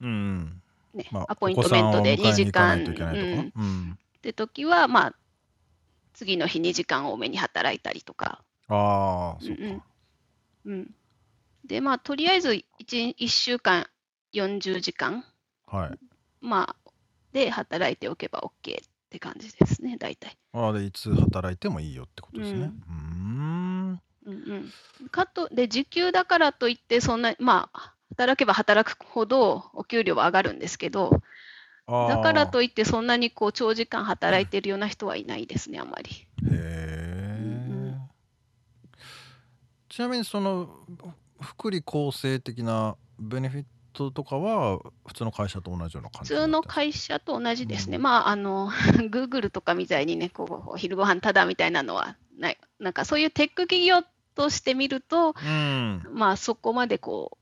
[0.00, 0.62] うん。
[0.94, 2.80] う、ねまあ、アポイントメントで2時間。
[2.80, 5.14] って時は、まあ、
[6.14, 9.86] 次の日2時間多めに働いたりとか、ああ、そっうんうんか。
[10.66, 10.90] うん。
[11.66, 12.64] で、まあ、とりあえず 1,
[13.18, 13.86] 1週間
[14.32, 15.24] 40時間、
[15.66, 15.98] はい。
[16.40, 16.83] まあ、
[17.34, 20.38] で働いておけば OK って感じですね、大体。
[20.52, 22.60] ああ、で、いつ働いてもいいよってことですね。
[22.60, 23.88] うーん。
[23.90, 25.08] うんうん。
[25.10, 31.20] かと、で、時給だからといって、そんな、まあ、働けば働くほどお給料は上がるんですけど、
[31.88, 36.10] あだからーといってそんなにこう長時間働いてるような人はいないですね、あまり。
[36.12, 37.94] へえ、
[39.88, 40.68] ちなみにその
[41.40, 43.64] 福利厚生的なベネフィッ
[43.94, 46.46] トとかは普通の会社と同じような感普じになってる？
[46.46, 47.96] 通の会社と同じですね。
[47.96, 48.70] うんまあ、あの、
[49.10, 52.58] Google とかみたいにね、こう、お昼ご飯ただみたいなのはない。
[52.78, 54.02] なんかそういうテック企業
[54.34, 57.38] としてみると、うんまあそこまでこ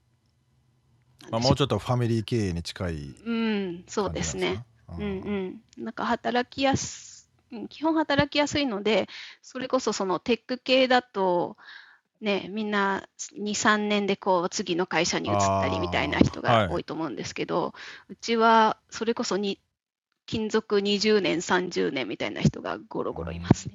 [1.28, 4.64] う、まあ、もうちょっとファミリー経営に近いううん、そうですね。
[4.88, 5.60] うんなうん。
[5.78, 9.08] なんか働きやす、うん基本働きやすいので、
[9.42, 11.56] それこそそのテック系だと、
[12.22, 17.74] ね、みんな2、3年でこう次の会社に移ったりみたいな人が多いと思うんですけど、
[18.08, 19.58] うちはそれこそに
[20.26, 23.74] 勤続20年、30年みたいな人がゴロゴロいますね。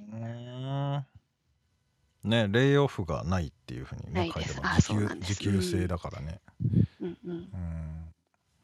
[2.24, 2.30] うん。
[2.30, 4.94] ねレイオフがないっていうふうにね書いてます。
[4.94, 5.34] 時給そうなんです。
[5.34, 6.40] 時給制だからね、
[7.02, 7.32] うんうん。
[7.32, 7.50] うん、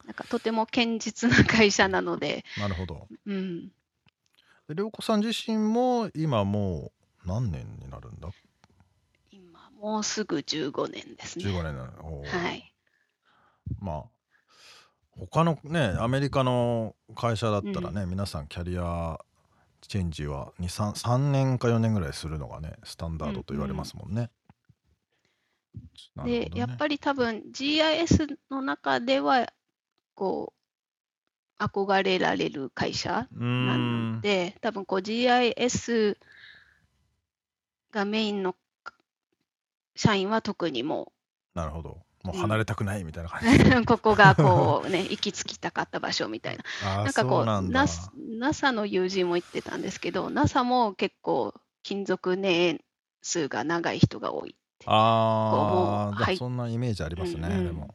[0.06, 3.06] なんかとても堅実な会社なので、なるほど。
[3.26, 3.68] うん。
[4.66, 6.90] で涼子さん自身も今も
[7.26, 8.30] う何年になるんだ？
[9.48, 11.44] 今もうすぐ15年ですね。
[11.44, 12.74] 15年になるおーはい。
[13.80, 14.04] まあ
[15.10, 19.18] 他のねアメリカの会社だったらね、皆さんキャリア
[19.82, 24.30] チェンジは23 3年か4年ぐらいするのがねスタンダードと言われますもんね。
[26.14, 29.52] なるほで、どねやっぱり多分 GIS の中では、
[30.14, 30.52] こ
[31.58, 36.16] う、憧れられる会社なんので、多分こう GIS
[37.90, 38.54] がメインの
[39.96, 41.12] 社員は特にも
[41.54, 41.98] なるほど。
[42.24, 47.04] もううん離れたくないみたいな感じ、う、 ここがこうね、 行き着きたかった場所みたいな。
[47.04, 52.80] なんかこう、そう NASA, NASA の友人も言ってたんですけど、NASA も結構勤続年
[53.22, 54.56] 数が長い人が多い。
[54.86, 56.36] ああはい。
[56.38, 57.64] そんなイメージありますね、うんうん。
[57.66, 57.94] でも。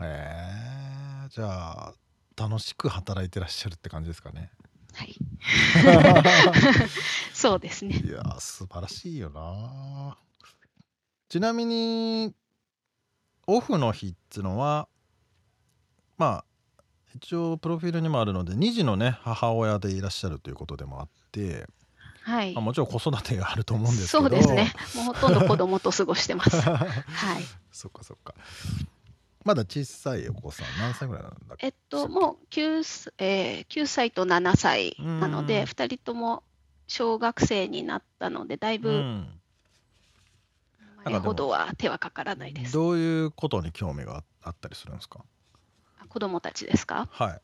[0.00, 1.94] へえじゃあ
[2.36, 4.52] 楽しく働いてらっしゃるって感じですかね。
[4.94, 5.14] はい。
[7.34, 7.96] そうですね。
[7.96, 10.16] いやー素晴らしいよな
[11.28, 12.34] ちなみに
[13.46, 14.88] オフの日っつのは
[16.16, 16.44] ま
[16.78, 16.82] あ
[17.14, 21.66] 一応プロフィールにもあるので2児のね母親でいらっしゃるということでもあって、
[22.22, 22.64] はいまあ、。
[22.64, 24.72] もちろん子育てがあると思うんですけどそうですね。
[24.96, 26.60] もうほとんど子供と過ごしてます。
[26.60, 27.42] はい。
[27.72, 28.34] そっかそっか
[29.44, 31.66] まだ小さいお子さん何歳ぐらいなんだっけ？
[31.66, 36.42] えっと、もう 9, すえー9歳と7歳なのうんで、2人とも
[36.86, 39.24] 小学生になったので、だいうぶ
[41.20, 42.72] ほどは手はかからないです。
[42.72, 45.24] どういうことに興味がああったりするんですか？
[46.08, 47.08] 子供たちですか？
[47.10, 47.40] はい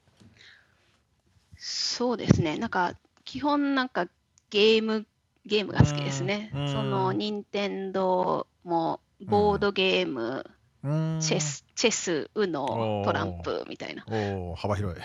[1.57, 2.59] そうですね。
[2.59, 4.07] なんか、基本なんか
[4.51, 5.07] ゲーム、
[5.47, 6.51] ゲームが好きですね。
[6.55, 10.45] うんその、任天堂も、ボードゲーム、
[10.83, 14.05] チェス、チェス、ウノトランプみたいな。
[14.09, 15.03] おお幅広い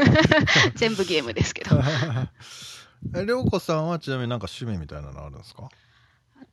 [0.76, 1.80] 全部ゲームですけど。
[3.14, 5.68] え涼子さんはちなみになんか趣味みたいなのあるんですか？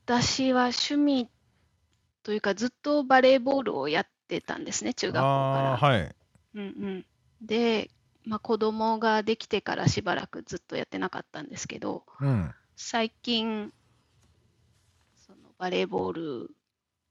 [0.06, 1.30] 私は趣味
[2.24, 5.88] というか、ずっとバレーボールをやってたんですね、中学校から。
[5.88, 6.16] はい
[6.56, 7.06] うんうん、
[7.42, 7.90] で、
[8.26, 13.72] まあ、子供ができてからしばらくずっとやってなかったんですけど、うん最近、
[15.26, 16.52] そのバレーボール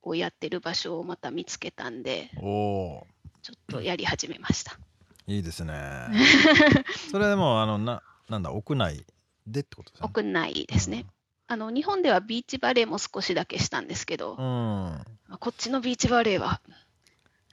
[0.02, 3.07] をやってる場所をまた見つけたんで、おお
[3.42, 4.78] ちょっとやり始めました。
[5.26, 6.09] いいですね
[7.12, 9.07] それでもあのななんだ屋内
[9.46, 11.07] でってことですね屋内ですね。
[11.53, 14.38] あの日本ではビーチバレーも少しだけしたんですけど、うん。
[14.38, 16.62] まあこっちのビーチバレーは、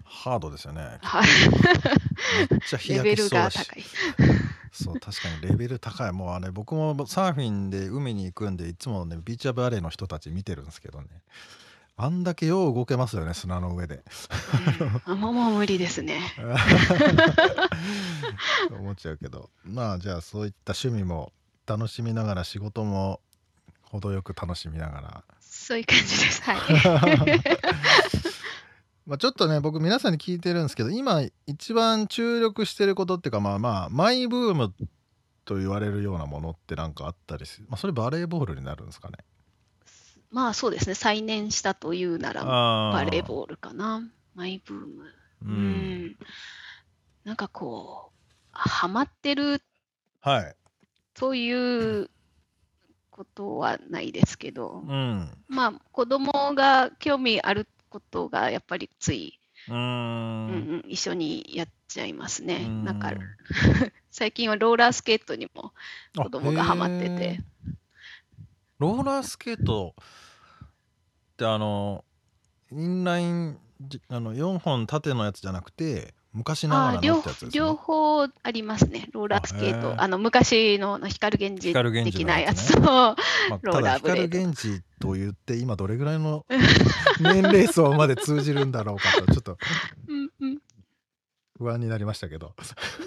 [0.06, 1.26] ハードですよねはい。
[2.50, 3.58] めっちゃ日レベル焼けしそうだし。
[3.58, 3.84] が高い。
[4.72, 6.14] そう確かにレベル高い。
[6.14, 11.08] もうあれ僕もサーフィンで海に行くんでいつもねビーチバレーの人たち見てるんですけどね。
[11.98, 14.06] あんだけよう動けますよね砂の上で。
[14.80, 15.02] うん。
[15.12, 16.22] あもうもう無理ですね。
[18.72, 19.50] 思っちゃうけど。
[19.66, 21.34] まあじゃあそういった趣味も
[21.68, 23.20] 楽しみながら仕事も
[23.89, 26.41] 程よく楽しみながらそういう感じです。
[26.41, 26.58] はい。
[29.06, 34.73] まあちょっとね僕皆さんに聞いてるんですけど今一番注力してることっていうかまあまあマイブーム
[35.45, 39.17] と言われるようなものってなんかあったりする、まあ、それバレーボールになるんですかね
[40.32, 44.04] まあそうですね、再燃したというならあバレーボールかな。
[44.36, 45.04] マイブーム。
[45.43, 46.15] ううんん。
[47.23, 49.63] なんかこう、ハマってる
[50.21, 50.56] はい
[51.15, 52.10] という
[53.19, 55.29] ことはないですけど、うん。
[55.49, 59.75] まあ子供が興味あることがやっぱりつい、うん。
[59.75, 62.62] んうん、一緒にやっちゃいますね。
[62.65, 62.86] うん。
[62.86, 63.12] なんか
[64.10, 65.73] 最近はローラースケートにも
[66.17, 67.39] あ子供がハマってて、
[68.77, 72.05] ローラースケートってあの
[72.71, 77.52] インラインじあの4本縦のやつじゃなくて昔ながらのやつですね。
[77.54, 80.02] 両方ありますね、ローラースケート。
[80.02, 82.74] あの昔の光源氏的なやつ。
[82.74, 84.22] と、 まあ、ローラーブレード。
[84.24, 86.46] 光源氏と言って今どれぐらいの
[87.20, 89.58] 年齢層まで通じるんだろうかとちょっと
[91.58, 92.54] 不安になりましたけど。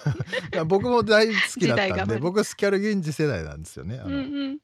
[0.66, 3.98] 僕も大好きだったんで僕スキャル源氏世代なんですよね。
[3.98, 4.58] あの、うんうん。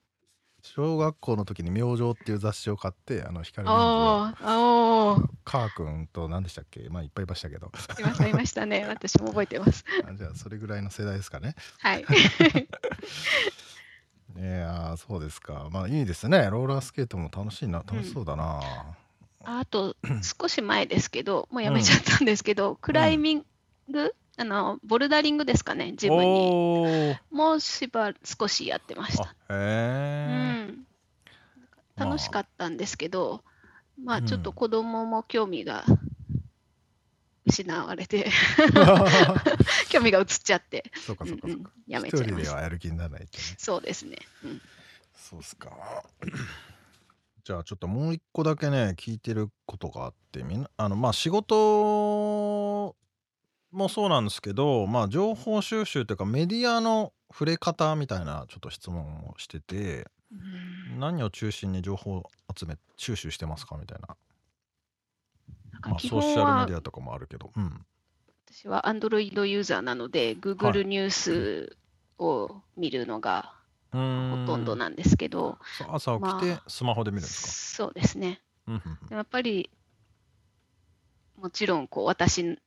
[0.75, 5.29] 小学校の時に「明星」っていう雑誌を買ってあの光のああ、おー。
[5.45, 6.89] カー君と何でしたっけ？
[6.91, 7.73] まあいっぱいいましたけど。
[7.99, 8.85] いました、いましたね。
[8.89, 9.85] 私も覚えてます。
[10.07, 11.55] あじゃあそれぐらいの世代ですかね。
[11.79, 12.05] はい。
[14.37, 15.69] いやーそうですか。
[15.73, 16.49] まあいいですね。
[16.51, 18.61] ローラースケートも楽しいな楽しそうだな、
[19.45, 19.97] あと、
[20.41, 23.47] 少し前ですけど、もうやめちゃったんですけど、クライミン
[23.91, 27.17] グ、あの、ボルダリングですかね、自分に。
[27.31, 29.35] もうしば少しやってました。
[29.51, 30.87] へえ、ん。
[31.97, 33.43] 楽しかったんですけど、
[34.03, 35.85] まあうんちょっと子供も興味が
[37.47, 38.31] 失われて、
[39.91, 42.51] 興味が移っちゃって、そうかそうかそうか、うんうんやめ一人ちゃいました。
[42.51, 44.19] ではやる気にならないってねそうですね。
[44.45, 44.63] うん
[45.15, 45.71] そうっすか
[47.43, 52.95] じゃあちょっともう一個だけね聞いてることがあってみんなあのまあ仕事
[53.71, 60.37] もそうなんですけどまあ情報収集というかメディアの触れ方みたいなちょっと質問をしててう
[60.97, 60.99] ん。
[60.99, 64.17] 何を中心に情報を集め収集してますかみたいな、
[65.89, 67.85] まあ、ソーシャルメディアとかもあるけどうん。
[68.51, 71.77] 私は Android ユーザーなので、Google ニュース
[72.19, 73.53] を見るのが
[73.93, 73.99] ほ
[74.47, 78.41] とんどなんですけど、朝起きてまスマホで見るんですそうですね。
[78.67, 79.09] か、うんうんうん。
[79.09, 79.71] でもやっぱり、
[81.37, 82.59] もちろんこう私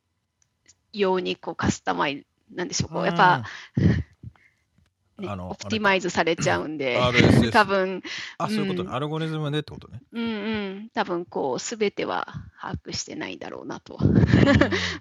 [0.93, 3.43] 用にこうカスタマイなんでしょう、こうやっぱ、
[5.21, 6.99] ね、あのオプティマイズされちゃうんで、
[7.51, 8.03] 多分、
[8.37, 8.95] あそういうことね、うん。
[8.95, 10.01] アルゴリズムでってことね。
[10.11, 10.29] うんう
[10.85, 12.27] ん、多分こう、すべては
[12.59, 13.97] 把握してないだろうなと。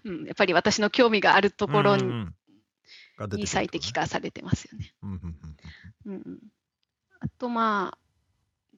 [0.04, 2.24] うん、 やっぱり私の興味があるところに,、うんうんうん。
[2.24, 4.94] が出てくるってことね最適化されてますよね。
[5.02, 5.18] うんうん
[6.06, 6.14] うんうん。
[6.14, 6.38] うん、
[7.20, 7.98] あとまあ、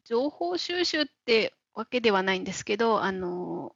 [0.05, 3.75] 情報収集ってわけではないんですけど、あの、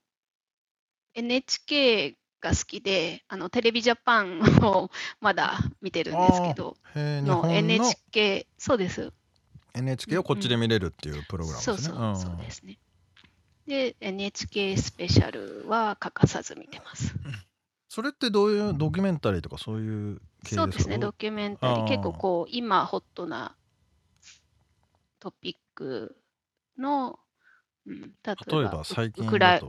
[1.15, 9.13] NHK が好きで、あの、テレビジャパンを まだ見てるんですけど、の NHK、そうです。
[9.75, 11.97] NHK をこっちで見れるっていうプログラムそうですね。
[11.97, 12.79] そう、そうですね。
[13.67, 17.15] で、NHK スペシャルは欠かさず見てます。
[17.89, 20.63] それってどういうドキュメンタリーとかそういう系ですか？
[20.63, 23.57] そうですね、どドキュメンタリー結構こう、今ホットな
[25.19, 26.17] トピック
[26.79, 27.19] の、
[27.87, 29.61] うん、例えば最近ウクラ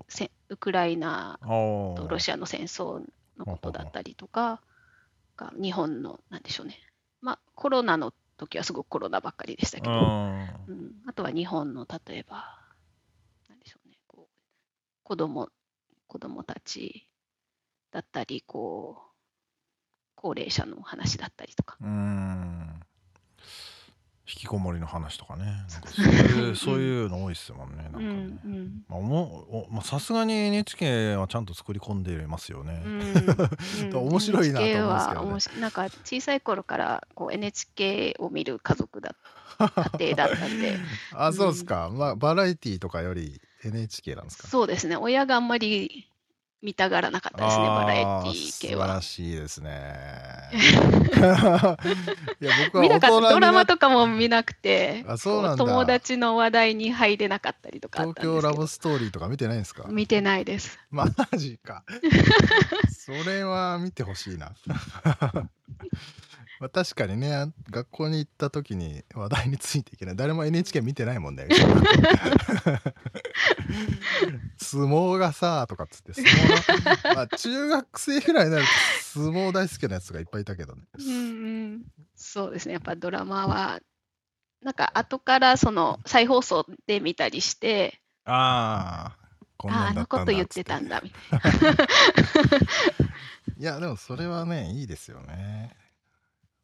[0.49, 3.01] ウクライナとロシアの戦争
[3.38, 4.62] のことだったりとか、
[5.37, 6.77] が日本の、なんでしょうね。
[7.21, 12.60] まあ、コロナの時はすごくコロナばっかりでしたけど、あうん、あとは日本の例えば、
[13.48, 14.33] なんでしょうね、こう
[15.04, 15.50] 子供
[16.08, 17.08] 子供たち
[17.91, 19.08] だったり、こう
[20.15, 21.77] 高齢者の話だったりとか。
[21.81, 22.77] ーうーん
[24.30, 25.63] 引きこもりの話とかね。
[25.69, 27.84] そういうそういうの多いっすもんね。
[27.84, 28.13] なんかうね、んう
[28.50, 28.84] ん。
[28.90, 33.96] まあおもおまあさすがに NHK はちゃんと作り込んでいますよね、 うん。
[33.96, 35.62] 面白いなと思うんですけどね。
[35.62, 39.15] NHK はなんか小さい頃からこう NHK を見る家族だ
[39.60, 40.78] 家庭だったんで
[41.13, 44.48] あそうですか、まあバラエティーとかより NHK なんですか？
[44.50, 44.98] そうですね。
[44.98, 46.10] 親があんまり
[46.63, 49.01] 見たがらなかったですねバラエティー系あー素晴はら。
[49.01, 49.95] しいですね。
[52.41, 53.29] いや僕は見なかった。
[53.29, 59.85] ドラマとかも見なくてあそうなん友達の話題に入れなかったりとか東京ラブストーリーとか見てないんですか？
[59.89, 60.79] 見てないです。
[60.89, 61.83] マジか。
[62.91, 64.51] それは見てほしいな
[66.60, 70.15] まあ確かにね学校に行った時に話題についていけない。
[70.15, 71.47] 誰も NHK 見てないもんね
[74.58, 78.69] 相撲がさとかっつって相撲の、まあ、中学生ぐらいになると
[79.19, 80.81] 相撲大好きなやつがいっぱいいたけどね。
[80.99, 81.12] うんう
[81.75, 81.81] ん、
[82.15, 82.73] そうですね。
[82.73, 83.79] やっぱドラマは
[84.62, 89.27] なんか後からその再放送で見たりして、ああ
[89.58, 91.71] こんあああなんだったんだのこと言ってつたんだみたいな。
[93.60, 95.75] いやでもそれはねいいですよね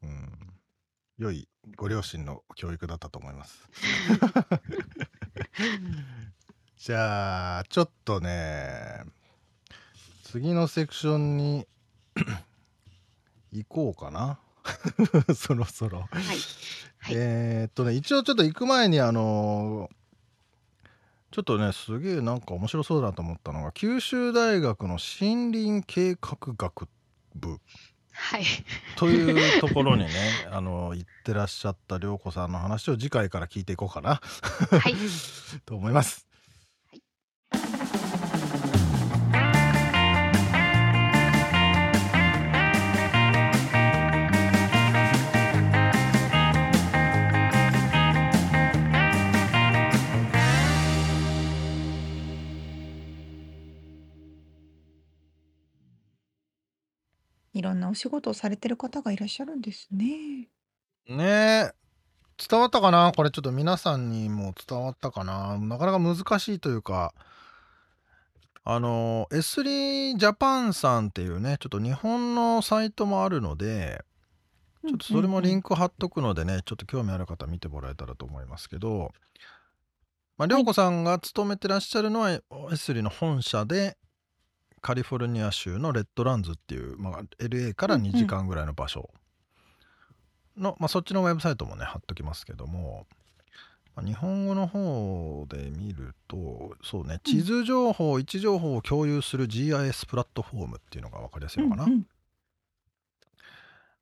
[0.04, 0.34] うん。
[1.16, 3.68] 良いご両親の教育だったと思います。
[6.76, 9.04] じゃあちょっとね
[10.24, 11.66] 次のセクションに
[13.52, 14.38] 行こうかな。
[15.36, 16.08] そろそろ、はい。
[16.98, 17.14] はい。
[17.14, 19.90] えーっとね一応ちょっと行く前にあの
[21.30, 26.88] ちょっとねすげえなんか面白そうだなと思ったのが九州大学の森林計画学
[27.34, 27.60] 部
[28.14, 28.44] はい。
[28.96, 30.10] というところにね
[30.50, 34.20] あの行ってらっしゃった涼子さんの話を次回から聞いていこうかな
[34.70, 34.94] はい。
[35.66, 36.26] と思います。
[57.64, 60.48] ろんなお仕事をされてる方がいらっしゃるんですね。
[61.08, 61.72] ねえ。
[62.48, 63.12] 伝わったかな？
[63.16, 65.58] これちょっと皆さんにも伝わったかな？
[65.58, 67.12] なかなか難しいというか。
[68.66, 74.02] あの S3 ジャパンさんっていうねちょっと日本のサイトもあるので
[74.86, 75.70] ちょっとそれもリンク。
[75.70, 79.12] ク貼っとくのでね、ちょっと興味ある方見てもらえたらと思いますけど、
[80.36, 80.48] まあ、はい。
[80.50, 83.96] 涼子さんが勤めてらっしゃるのは S3 の本社で、
[84.84, 89.08] カリフォルニア州のレッドランズっていう、まあ、LA から2時間ぐらいの場所。
[90.58, 93.06] の、まあ、そっちのウェブサイトもね、貼っときますけども、
[93.96, 101.84] まあ日本語の方で見ると、そうね、地図情報、位置情報を共有する GIS プラットフォームっていうのが分かりやすいのかな。
[101.84, 102.06] うんうん。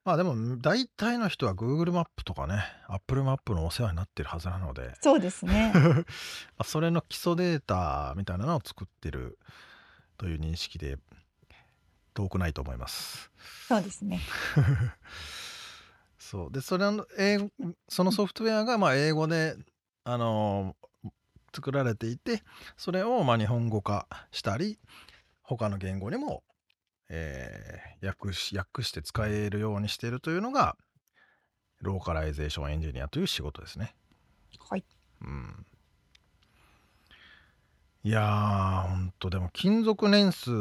[0.03, 4.95] まあでも大体の人は Google マップとかね Apple マップのお世話になってるはずなので。
[4.99, 5.71] そうですね。
[5.77, 6.03] ま
[6.57, 9.39] あそれの基礎データみたいなのを作ってる
[10.17, 10.97] という認識で
[12.13, 13.31] 遠くないと思います。
[13.67, 14.19] そうですね。
[16.17, 17.49] そうでそれの英語
[17.89, 19.55] そのソフトウェアがまあ英語で、
[20.03, 21.09] あのー
[21.55, 22.41] 作られていて
[22.77, 24.79] それをまあ日本語化したり
[25.43, 26.43] 他の言語にも、
[27.09, 30.75] えー訳し訳して使えるようにしているというのが
[31.79, 33.95] ローカライゼーションエンジニアという仕事ですね。
[34.69, 34.83] はい。
[35.21, 35.65] うん、
[38.05, 40.51] いやーほんとでも勤続年数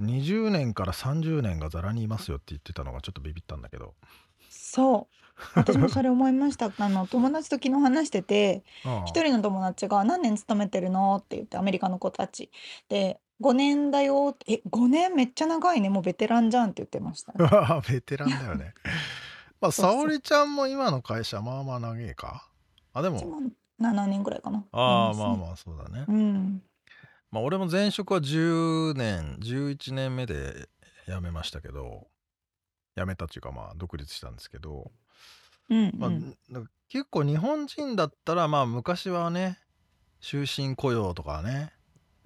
[0.00, 3.94] 20年から30年がざらにいますよって言ってたのがちょっとビビったんだけど。
[4.48, 5.14] そう。
[5.54, 6.70] 私もそれ思いました。
[6.78, 11.16] あの友達と昨日話してて、ああ一人の友達が何年勤めてるの？
[11.16, 12.50] って言ってアメリカの子たち
[12.88, 18.74] で5年だよってえ5年めっちゃ長いねもうベテランじゃんって言ってました うわベテランだよね。
[19.60, 22.48] まあ、そうそう沙織ちゃんも今の会社、まあまあ長えか？
[22.92, 23.18] あ、でも
[23.80, 24.64] 7年ぐらいかな。
[24.72, 26.04] ああ、まあまあ、そうだね。
[26.08, 26.62] うん。
[27.30, 30.68] まあ、俺も前職は10年、11年目で
[31.06, 32.08] 辞めましたけど、
[32.96, 34.90] 辞めたっていうか、まあ、独立したんですけど、
[35.70, 36.10] うんまあ、
[36.88, 39.58] 結構日本人だったら、まあ、昔はね、
[40.20, 41.72] 終身雇用とかね、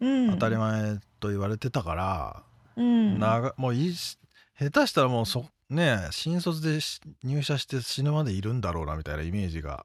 [0.00, 0.30] うん。
[0.32, 2.42] 当たり前と言われてたから、
[2.76, 3.18] うん。
[3.18, 4.18] 長もういいし
[4.59, 9.84] 下手したらもうそね新卒でし入社して死ぬまでいるんだろうなみたいなイメージが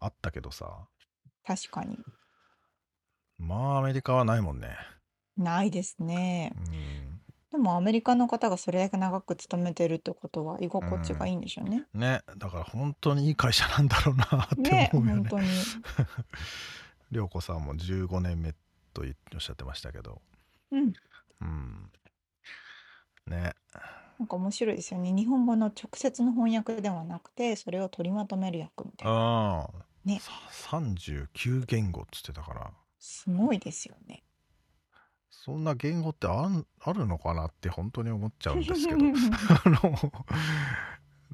[0.00, 0.86] あったけどさ。
[1.46, 1.98] 確かに。
[3.38, 4.76] まあアメリカはないもんね。
[5.36, 6.52] ないですね。
[6.56, 7.20] うん。
[7.50, 11.84] でもアメリカの方がそれだけ長く勤めてるってことは居心地がいいんでしょうね。
[11.94, 12.20] ね。
[12.36, 15.28] だから本当にいい会社なんだろうなってね思うよね。
[15.30, 15.48] 本当に。
[17.10, 18.52] 涼子さんも15年目
[18.92, 20.20] と言おっしゃってましたけど。
[20.72, 20.92] うん。
[21.40, 21.90] うん。
[23.26, 23.54] ね。
[24.18, 25.12] なんか面白いですよね。
[25.12, 29.14] 日本語の直接の翻訳ではなくて、それを取りまとめる役みたいな。
[29.14, 29.70] ああ、
[30.08, 30.20] ね。
[30.20, 30.32] さ
[30.78, 32.72] 39言語っつってたから。
[32.98, 34.24] すごいですよね。
[35.30, 38.98] そんな言語ってあんあるのかなって本当に思っちゃうんですけど。
[38.98, 40.12] あの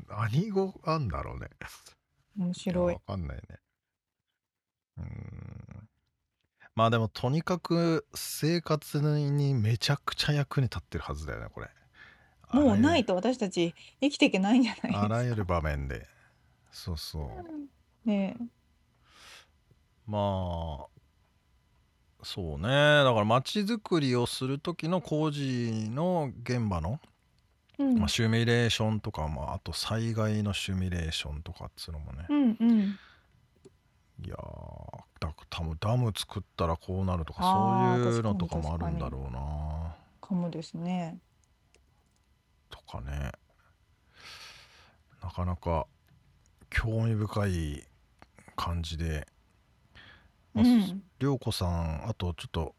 [0.08, 1.48] 何語あんだろうね。
[2.36, 2.94] 面白い。
[2.94, 3.00] わ。
[3.06, 3.42] かんないね。
[4.98, 5.88] うーん。
[6.74, 11.68] まあでもとにかく生活にめちゃくちゃ役に立ってるはずだよねこれ。
[12.52, 15.02] もうないとと私たち生きていけないんじゃないですか。
[15.02, 16.06] あらゆる場面で。
[16.70, 17.30] そうそ
[18.04, 18.08] う。
[18.08, 18.36] ね
[20.06, 20.86] まあ
[22.22, 27.08] そうねだから街づくりをする時の工事の現場の、え。
[27.82, 32.98] うんまあ、シミュレーションとか、まあ、あと災害のシミュレーションとかっつうのもね、うんうん。
[34.24, 41.18] いやーだ多分ダム作ったらこうなるとかそういうのとかもあるんだろうなかもですね。
[42.70, 43.32] とかね
[45.20, 45.86] なかなか
[46.70, 47.84] 興味深い
[48.56, 49.26] 感じで、
[50.54, 51.02] まあうん。
[51.18, 52.74] 涼子さんあとちょっと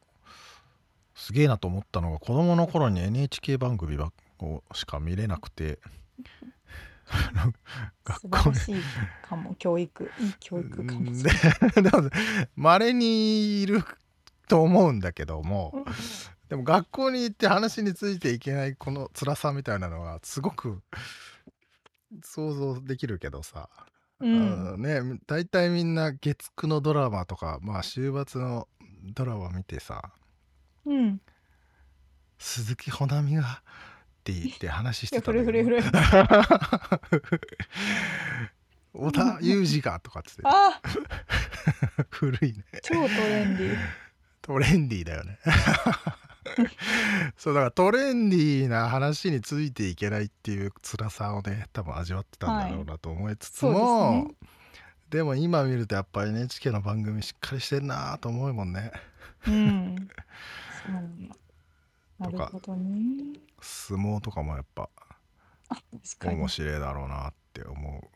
[1.16, 5.80] すげえなと思ったのが子供の頃に NHK 番組ばをしか見れなくて。
[8.04, 8.76] 学校晴らしい
[9.22, 10.12] かも教育。
[10.20, 11.30] いい教育かもしで
[12.80, 13.84] れにいる
[14.48, 15.86] と思うんだけども
[16.50, 20.82] でも学校に行って話についていけないこの辛さみたいなのはすごく
[22.24, 23.70] 想像できるけどさ、
[24.20, 24.82] うん。
[24.82, 28.68] ね大体みんな月9のドラマとかまあ週末の
[29.14, 30.12] ドラマ見てさ
[30.86, 31.22] うん。
[32.38, 33.46] 鈴木保奈美がっ
[34.24, 35.72] て言って話してたんだけど。
[39.12, 40.82] 田裕二がとかっつってあ。
[42.10, 42.64] 古いね。
[42.82, 43.78] 超トレンディー。
[44.42, 45.40] トレンディーだよね
[47.38, 54.50] そうだからトレンディーな話についていけないっていう辛さをね多分味わってたんだろうなと思いつつそうも、ですね。
[55.10, 58.92] でも今見るとやっぱり NHK の番組しっかりしてんなと思うもんね
[59.48, 59.96] うん。
[60.86, 61.36] そうなんだ
[62.20, 63.40] なとかるほどね。
[63.62, 64.90] 相撲とかもやっぱ
[66.24, 66.48] 面。
[66.48, 68.15] 白いだろうなって思う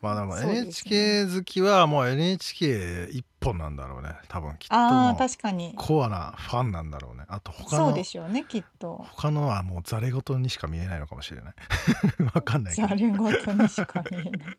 [0.00, 5.74] まあでもそうですね NHK 好きはもう NHK 一本なんだろうね多分きっとああもう確かに。
[5.76, 9.04] コアなファンなんだろうねあと他そうのでしょうねきっと。
[9.12, 11.54] 他のはもうざれ言にしか見えないのかもしれない
[12.34, 14.56] わかんないけどざれ言にしか見えない。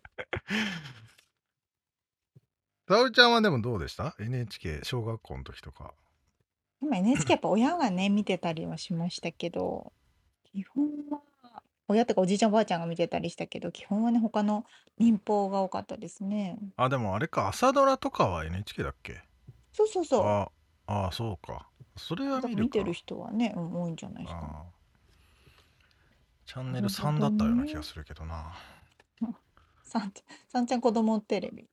[2.87, 5.93] 沙織ちゃんはでもどうでした ?NHK 小学校の時とか
[6.81, 9.93] 今 NHK やっぱ親がね見てたりはしましたけど
[10.43, 11.21] 基本は
[11.91, 14.65] 親とかおじいちゃんおばあちゃんが見てたりしたけど基本はね他の
[14.97, 16.57] 民放が多かったですね。
[16.77, 19.21] あでもあれか朝ドラとかは NHK だっけ？
[19.73, 20.25] そうそうそう。
[20.25, 20.49] あ
[20.87, 21.67] あそうか
[21.97, 24.47] それは見るか見てる人はね、うん、多いんじゃないですかね。
[24.51, 24.63] あ
[26.45, 28.53] チャンネル3だったような気がするけどな
[29.83, 31.69] さんちゃん、さんちゃん子供テレビ。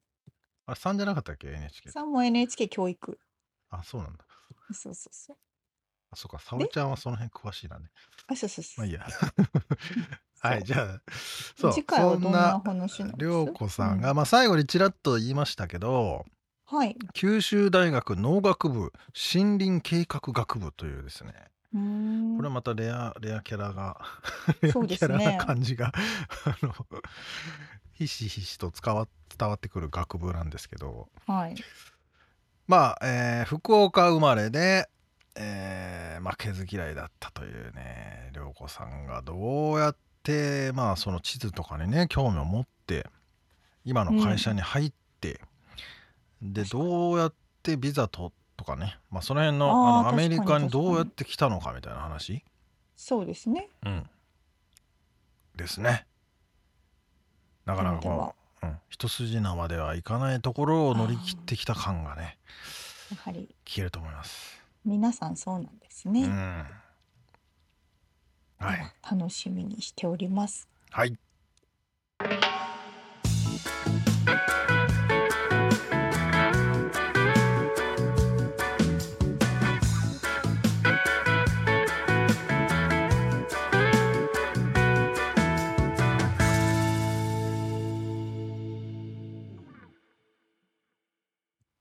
[0.67, 3.19] あれ3じゃなかったっけ？NHK さんも NHK 教育。
[3.71, 4.25] あそうなんだ
[4.73, 5.37] そうそうそう。
[6.11, 7.87] あそうか沙織ちゃんはその辺詳しいなね。
[8.27, 8.81] あ、そうそうそう。
[8.81, 9.07] まあいいや。
[10.41, 11.01] はいじゃあ
[11.57, 13.29] そう次回はどんなな話なんです？
[13.29, 16.25] 涼子さんが、うまあ最後にちらっと言いましたけど
[16.67, 16.97] はい。
[17.13, 18.93] 九州大学農学部
[19.35, 21.33] 森林計画学部というですね。
[21.73, 24.01] これまたレアレアキャラが
[24.63, 25.93] レアキャラな感じが
[26.45, 26.73] あの
[27.93, 31.09] ひしひしと伝わ伝わってくる学部なんですけど。
[31.27, 31.55] はい。
[32.69, 34.89] まあ、えー福岡生まれで、
[35.39, 43.07] えー負けず嫌いだったというね涼子さんがどうやってまあその地図とかにね興味を持って
[43.85, 45.41] 今の会社に入って、
[46.43, 52.45] で確かにどうやってビザととかね、まあ、その辺のあのアメリカににどうやって来たのかみたいな話、
[52.97, 53.71] そうですね。
[53.87, 54.11] うん、
[55.57, 56.07] ですね。
[57.65, 62.39] なかなかこう、うん、一筋縄ではいかないところを乗り切ってきた感がね
[63.11, 64.58] やはり消えると思います。
[64.85, 66.25] 皆さんそうなんですね。
[66.25, 66.67] うん、
[68.59, 70.69] はい楽しみにしております。
[70.91, 71.19] はい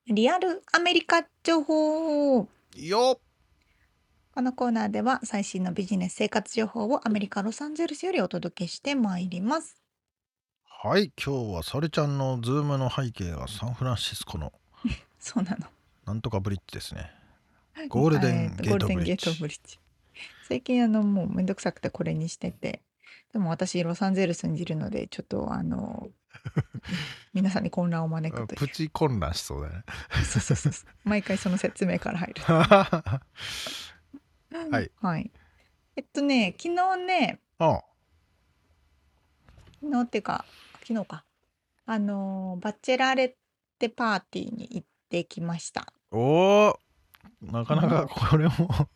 [0.09, 2.47] リアルアメリカ情報。
[2.79, 3.19] よっ
[4.35, 9.81] このコーナーでは最新のビジネス生活情報をアメリカ・ロサンゼルスよりお届けしてまいります。
[10.63, 14.53] はい今日はサルちゃんのズームの背景がサンフランシスコの
[15.17, 15.65] そうなの。
[16.05, 17.09] なんとかブリッジですね
[17.89, 19.79] ゴールデンえーとゲートブリッジゴールデンゲートブリッジ。
[20.47, 22.83] 最近あのもうめんどくさくてこれにしてて
[23.33, 26.11] でも私ロサンゼルスにいるのでちょっとあの
[27.33, 28.59] 皆さんに混乱を招くという。
[28.59, 29.83] プチ混乱しそうだね。
[30.23, 30.89] そうそうそうそう。
[31.03, 32.41] 毎回その説明から入る。
[32.47, 33.21] は
[34.81, 34.91] い。
[35.01, 35.31] はい。
[35.95, 37.81] えっとね昨日ねあ
[39.81, 40.45] 昨日っていうか
[40.87, 41.23] 昨日か。
[41.85, 43.31] あのバチェラレッ
[43.79, 45.91] テパーティーに行ってきました。
[46.11, 46.19] お
[46.69, 46.79] お
[47.41, 48.89] なかなかこれも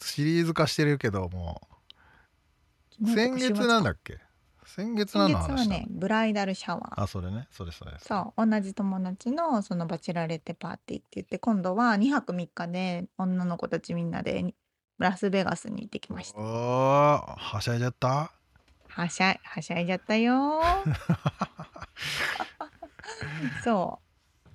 [0.00, 1.60] シリーズ化してるけども。
[3.14, 4.18] 先月なんだっけ？
[4.68, 7.02] 先月先月はねブライダルシャワー。
[7.02, 7.48] あそれね。
[7.50, 8.46] それそれそう。
[8.46, 14.54] 同じ友達のそのバチェラレッテパーティーって言って今度は2泊3日で女の子たちみんなで
[14.98, 16.40] ラスベガスに行ってきました。
[16.40, 18.30] はしゃいじゃった？
[18.88, 20.94] はしゃいはしゃいじゃったよー。
[23.64, 24.07] そう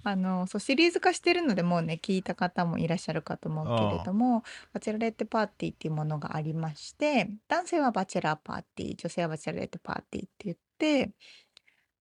[0.06, 4.44] あのそうシリーズ化してるのでもうね聞いた方もいらっしゃるかと思うけれども
[4.74, 11.12] バチェラレッテパーティーっていうものがありまして男性はバチェラーパーティー女性はバチェラレッテパーティーって言って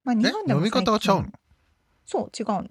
[0.05, 1.29] まあ日え本でも飲み方がちゃうの？
[2.05, 2.67] そう違うの。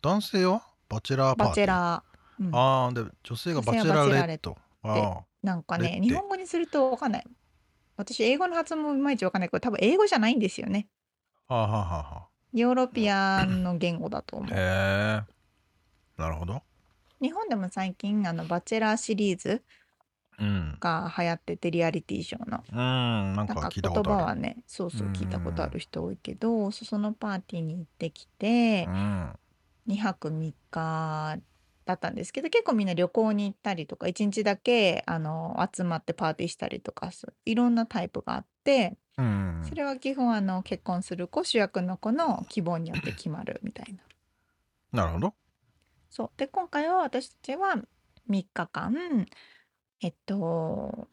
[0.00, 1.66] 男性はバチェラーパーバティー。
[1.66, 4.56] チェラー、うん、ああで女性がバチェラレット。
[4.84, 6.08] あなんかねレッテ。
[6.08, 7.24] 日本語にするとわかんない。
[7.96, 10.86] 私英語の発音もいまいちわかんないけど多分英語じゃないんですよね。
[11.48, 14.50] あはあはあはあヨーロピアンの言語だと思う。
[14.56, 15.22] へえ
[16.16, 16.62] なるほど。
[17.20, 19.62] 日本でも最近あのバチェラーシリーズ
[20.38, 20.78] うん。
[20.80, 22.62] が流行っててリアリティショーの。
[22.70, 22.76] うん
[23.36, 24.20] なんかなんか聞いた言ことある。
[24.20, 25.12] 葉はねそうそううん。
[25.12, 29.32] 聞いたことある人多いけどそそのパーティーに行ってきてうん。
[29.86, 31.38] 2泊3日
[31.88, 44.00] だったんですけど結構みんな旅行に行ったりとか1日だけあの集まってパーティーしたりとかそういろんなタイプがあってうんそれは基本あの結婚する子主役の子の希望によって決まるみたいな。
[44.92, 45.34] なるほど
[46.10, 47.76] そうで今回は私たちは
[48.28, 49.26] 3日間
[50.02, 51.08] えっと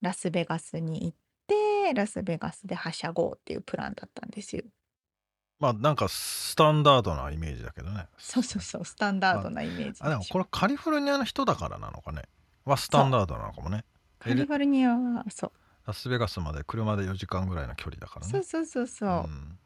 [0.00, 1.16] ラスベガスに行っ
[1.48, 4.62] てラスベガスではしゃごうっていうプランだったんですよ。
[5.60, 8.06] まあなんかスタンダードなイメージだけどね。
[8.18, 9.98] そうそうそうスタンダードなイメージ。
[10.00, 12.22] あでもこれカリフォルニアの人だからなのかね。
[12.64, 13.84] はスタンダードなのかもね。
[14.18, 15.52] カリフォルニアはそう。
[15.86, 18.32] ラスベガスまで車で4時間ぐらいの距離だからね。
[18.32, 19.58] そうそうそうそう、ん。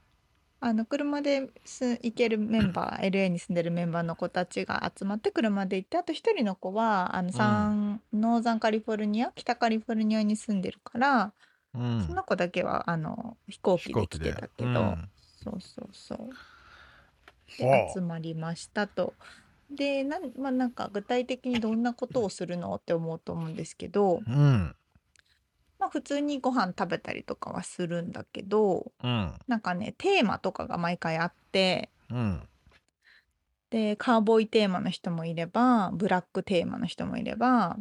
[0.58, 11.32] あの車です行けるメンバー LA に住んでるメンバーの子たちが集まって車で行ってあと一人の子はあのサン、ノーザンカリフォルニア北カリフォルニアに住んでるから、
[11.74, 12.04] うん。
[12.06, 15.08] その子だけはあの飛行機で来てたけど、うん
[15.44, 16.18] そうそうそう。
[16.18, 16.30] ほ
[17.58, 19.14] でう集まりましたと。
[19.70, 24.74] でなん,、まあ、なんか具体的にどんなことをするのって思うと思うんですけど、うん。
[25.78, 28.92] まあ、普通にご飯食べたりとかはするんだけど。
[29.02, 29.34] うん。
[29.46, 31.90] なんかねテーマとかが毎回あって。
[32.10, 32.48] うん。
[33.70, 37.76] でカーボーイテーマの人もいればブラックテーマの人もいれば。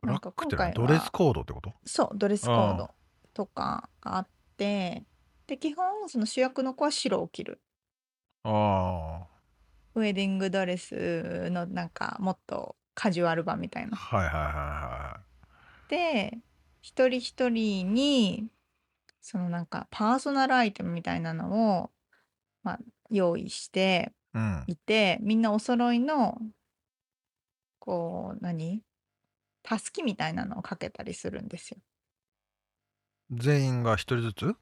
[0.00, 1.74] ブラッなんかクってドレスコードってこと？
[1.84, 2.90] そうドレスコード
[3.34, 5.04] とかがあって
[5.50, 7.60] で基本その主役の子は白を着る。
[8.44, 9.26] あ
[9.96, 13.94] ウェディングドレスのなんかもっとカジュアル版みたいな。
[13.94, 15.20] あはいはいはいは
[15.88, 16.38] で
[16.82, 18.46] 一人一人に
[19.20, 21.90] そのなんかパーソナルアイテムみたいなのを、
[22.62, 22.78] まあ、
[23.10, 24.64] 用意していうん。
[24.68, 26.38] いてみんなお揃いの
[27.80, 28.82] こう何？
[29.64, 31.78] たすきみたいなのをかけたりするんですよ。
[33.32, 34.56] 全員が一人ずつ？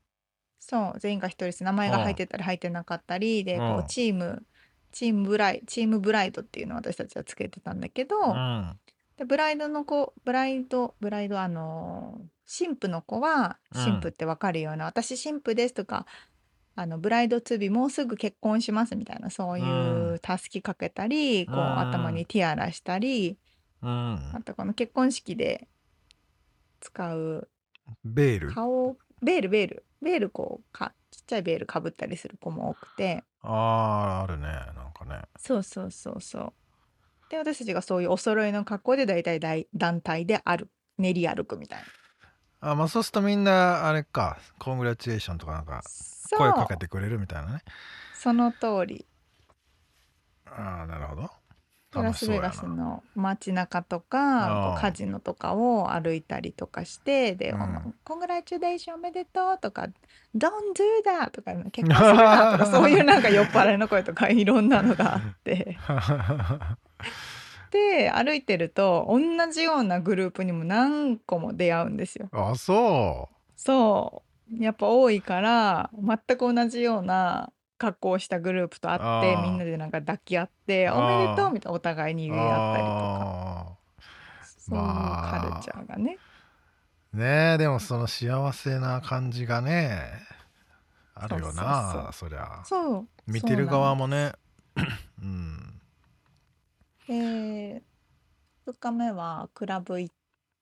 [0.61, 1.64] そう全員が一人です。
[1.64, 4.44] 名前が入ってたり入ってなかったりでこうチーム
[4.92, 8.78] チームブライチームブライドっていうのを私たちはつけてたんだけど、うん。
[9.16, 13.84] でブライドの子ブライドブライドあの新婦の子はうん。
[13.84, 16.06] 新婦ってわかるような、私新婦ですとか
[16.74, 21.78] あのブライドツービーもうすぐ結婚しますみたいなそういううたすきかけたり、こううん。
[21.78, 23.38] 頭にティアラしたり、
[23.82, 23.90] うん。
[24.34, 25.68] あとこの結婚式で
[26.80, 27.48] 使う
[28.04, 28.52] ベール。
[28.52, 33.24] 顔ベールベールベールこうかちっちゃいベールかぶったりする子も多くて。
[33.42, 35.22] あああるねなんかね。
[35.36, 36.53] そうそうそうそう。
[37.30, 41.78] で私たちがそういうお揃いの格好で大体大団体で歩く練り歩くみたい
[42.61, 42.70] な。
[42.70, 46.38] あまあそうするとみんなあれかコングラチュエーションとかなんかそう。
[46.38, 47.62] 声かけてくれるみたいなね。
[48.14, 49.07] その通り。
[50.46, 51.30] ああなるほど
[51.95, 54.72] ラスベガスの街中とあかー。
[54.72, 59.89] こうカジノとかを歩いたりとかしてでうん「コングラチュレーションおめでとう」とか
[60.36, 65.78] 「Don't do that」とか「結婚するな」とかそういうなんか酔っ払いの声とかいろんなのがあって。
[67.70, 69.20] で歩いてると同
[69.53, 72.28] じようなグループにも何個も出会うんですよ。
[72.32, 74.28] あそそう。
[74.62, 79.43] やっぱ多いから全く同じような格好をしたグループと会ってあー。
[79.43, 80.97] みんなでなんか抱き合って「あー。
[80.97, 83.72] おめでとう」みたいなお互いにう言い合ったりとか。
[83.72, 83.79] あ
[84.68, 86.18] そういうカルチャーがね、
[87.14, 90.03] ねえでもその幸せな感じがね
[91.14, 92.62] あるよなそりゃ。
[92.64, 93.09] そう。
[93.26, 94.33] 見てる側もね。
[95.22, 95.81] うん。
[97.09, 97.83] で
[98.66, 100.14] 2日目はクラブ行っ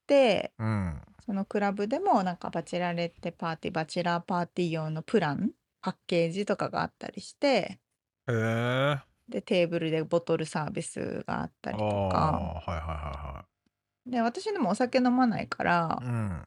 [0.07, 1.03] てうん。
[1.27, 5.51] そのクラブでもなんかバチェラレッテパーティーバチェラーパーティー用のプラン
[5.87, 7.47] パッケージとかがあったりして。
[7.47, 8.99] へえ。
[9.28, 11.87] でテーブルでボトルサービスがあったりとか。
[11.87, 13.45] はいはいは
[14.05, 16.43] で私でもお酒飲まないからいはいうん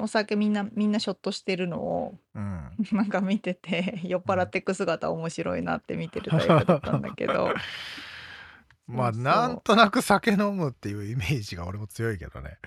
[0.00, 2.70] お酒みんなみんなショットしてるのをうん。
[2.92, 7.52] なんか見てて 酔っ払ってく姿面白いなって見てるタイプだったんだけど。
[8.86, 9.32] まあそうそう。
[9.32, 12.58] なんとなく酒飲むっていうイメージが俺も強いけどね。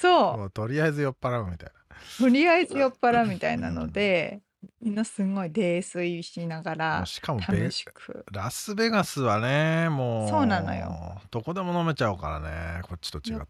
[0.00, 0.36] そう。
[0.36, 1.70] もうとりあえず酔っ払うみたい
[2.18, 4.42] とりあえず酔っ払うみたいなので
[4.80, 8.24] みんなすごい泥酔しながらうしかもベ楽しく。
[8.32, 11.20] ラスベガスはねもうそうなのよ。
[11.30, 13.40] どこでも飲めちゃうからねこっちと違っ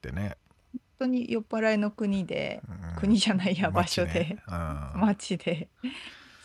[0.00, 0.36] てね、
[0.72, 3.00] 本当に酔っ払いの国でうん。
[3.00, 4.42] 国じゃないや場所街でね。
[4.48, 4.50] う
[4.98, 5.00] ん。
[5.00, 5.68] 街で。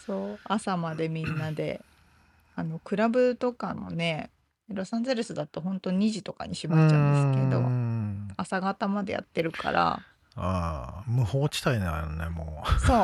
[0.06, 1.82] そう朝までみんなで
[2.56, 4.30] あのクラブとかもね
[4.70, 8.28] ロサンゼルスだと本当2時とかに閉まっちゃうんですけどうん。
[8.38, 10.02] 朝方までやってるから
[10.36, 12.80] ああ無法地帯なのねもう。
[12.80, 13.04] そう。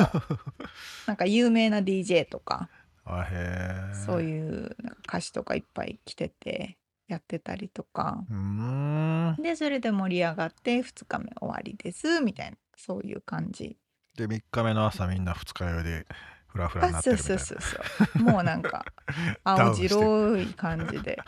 [1.08, 2.70] なんか有名な DJ とか。
[3.06, 3.94] あへえ。
[3.94, 6.78] そういうなんか歌詞とかいっぱい来てて
[7.08, 8.24] やってたりとか。
[8.30, 9.36] うーん。
[9.42, 13.78] でそれで盛り上がって2日目終わりですみたいなそういう感じ。
[14.16, 16.06] で3日目の朝みんな二日酔いで
[16.52, 17.44] フラフラになあってそうるみたいな。
[17.44, 18.86] そうそうそうもうなんか
[19.44, 21.20] 青白い感じで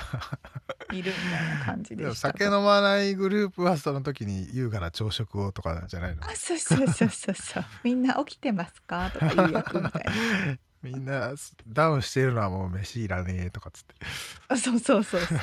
[0.92, 6.24] いるみたいな感じでした酒飲まないグループはその時に優雅な朝食をとかじゃないの？
[6.26, 7.66] あそうそうそうそうそう。
[7.84, 9.10] みんな起きてますか？
[9.12, 10.12] とか言う役みたいな。
[10.82, 11.34] みんな
[11.68, 13.94] ダウンしてるのはもう飯いらねえとかっつって。
[14.48, 15.40] あそうそうそうそう。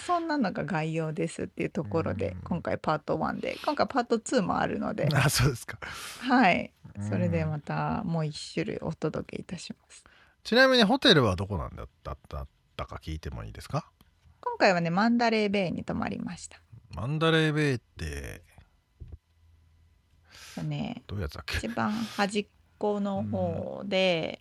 [0.00, 2.40] そんなのが概要ですっていうところでうん。
[2.42, 3.58] 今回パート1で。
[3.64, 5.08] 今回パート2もあるので。
[5.14, 5.78] あそうですか。
[6.20, 6.72] はい
[7.08, 10.04] それでうんまたもう一種類お届けいたします。
[10.44, 13.90] ちなみにホテルはどこなんだっただったか聞いてもいいですか？
[14.40, 16.60] 今回はねマンダレーベイに泊まりました。
[16.94, 18.42] マンダレーベイって。
[20.62, 21.58] ねどういうやつだっけ？
[21.58, 22.46] 一番端っ
[22.78, 24.40] この方で、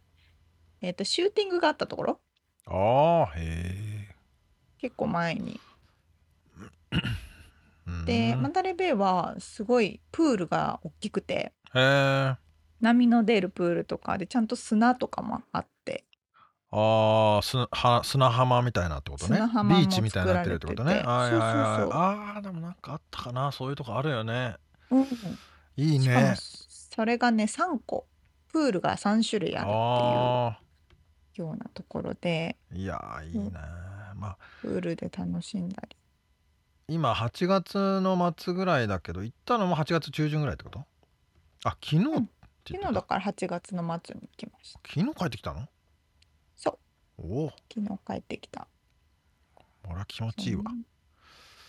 [0.82, 2.20] えっ、とシューティングがあったところ。
[2.66, 4.16] ああへ
[4.80, 5.60] 結構前に。
[6.92, 6.96] え
[7.88, 8.06] うん。
[8.06, 11.54] でマンダレーベイはすごいプールが大きくて。
[11.74, 12.36] へえ
[12.82, 16.06] 波の出るプールとかでちゃんと砂とかもあって。
[16.72, 19.40] ああすは砂浜みたいなってことね。
[19.40, 21.02] ビーチみたいになってるってことね。
[21.04, 23.52] ああでもなんかあったかな。
[23.52, 24.56] そういうとこあるよね。
[24.92, 25.08] うん。
[25.78, 26.36] いいね。
[26.38, 28.06] それがね3個
[28.52, 30.60] プールが3種類あるってあ
[31.40, 32.56] いうようなところで。
[32.72, 33.52] あいやーいいね。
[34.16, 34.38] まあ。
[34.62, 35.96] プールで楽しんだり。
[36.88, 40.86] 今8月の末ぐらいだけど行ったのも8月中旬ぐらいってこと？
[41.64, 42.26] あ昨日って言
[42.74, 42.88] ってた。
[42.88, 44.80] 昨日だから8月の末に来ました。
[44.88, 45.68] 昨日帰ってきたの？
[46.56, 46.80] そ
[47.18, 47.22] う。
[47.22, 47.52] おお。
[47.74, 48.68] 昨日帰ってきた。
[49.56, 50.64] これは気持ちいいわ。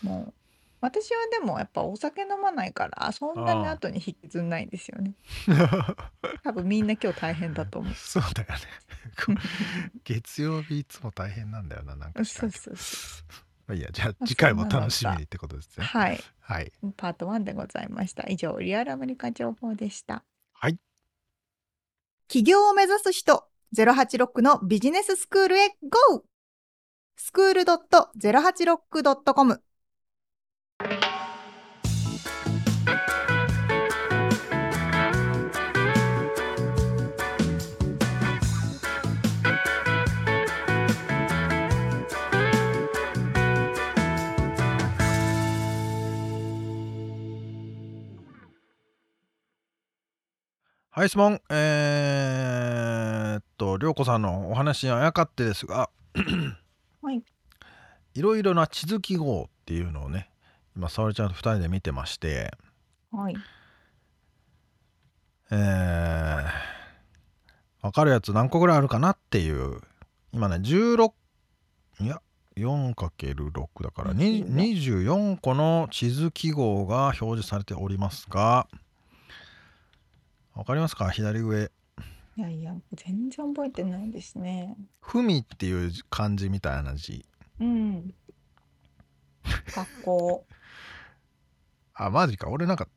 [0.03, 0.09] うん。
[0.09, 0.33] もう
[0.81, 5.13] 私はでもやっぱお酒飲まないからそんなに後に引きずんないんですよね。
[6.43, 7.93] 多分みんな今日大変だと思う。
[7.95, 8.49] そうだよ
[9.29, 9.37] ね。
[10.03, 12.25] 月曜日いつも大変なんだよななんか。
[12.25, 13.23] そうそうそ
[13.67, 15.83] まあいいやじゃああ次回も楽しみにってことですね。
[15.83, 16.19] うはい。
[16.39, 16.73] はい。
[16.97, 18.27] パート1でございました。
[18.27, 20.23] 以上リアルアメリカ情報でした。
[20.53, 20.79] はい
[22.31, 23.43] 起業を目指す人
[23.75, 26.23] 086のビジネススクールへ GO!
[27.17, 29.61] スクール .086.com
[51.01, 51.41] はい質問。
[51.49, 55.89] えー、っと涼子さんのお話にあやかってですが
[57.01, 57.23] はい。
[58.13, 60.29] いろいろな地図記号っていうのをね
[60.77, 62.55] 今沙織ちゃんと2人で見てまして
[63.11, 63.35] はい。
[65.49, 66.45] えー、
[67.81, 69.81] 分かるやつ何個ぐらいあるかなっていう
[70.31, 71.13] 今ね16
[72.01, 72.21] いや
[72.57, 78.67] 4×6 だからに24個の地図記号が表示されておりますが
[80.61, 81.09] 分かりますか？
[81.09, 81.71] 左上。
[82.37, 87.25] いやいや全然覚えてないですね「ふみ」っていう漢字みたいな字。
[87.59, 88.13] うん。
[89.75, 90.45] 学校。
[91.93, 92.49] あマジか。
[92.49, 92.87] 俺なんか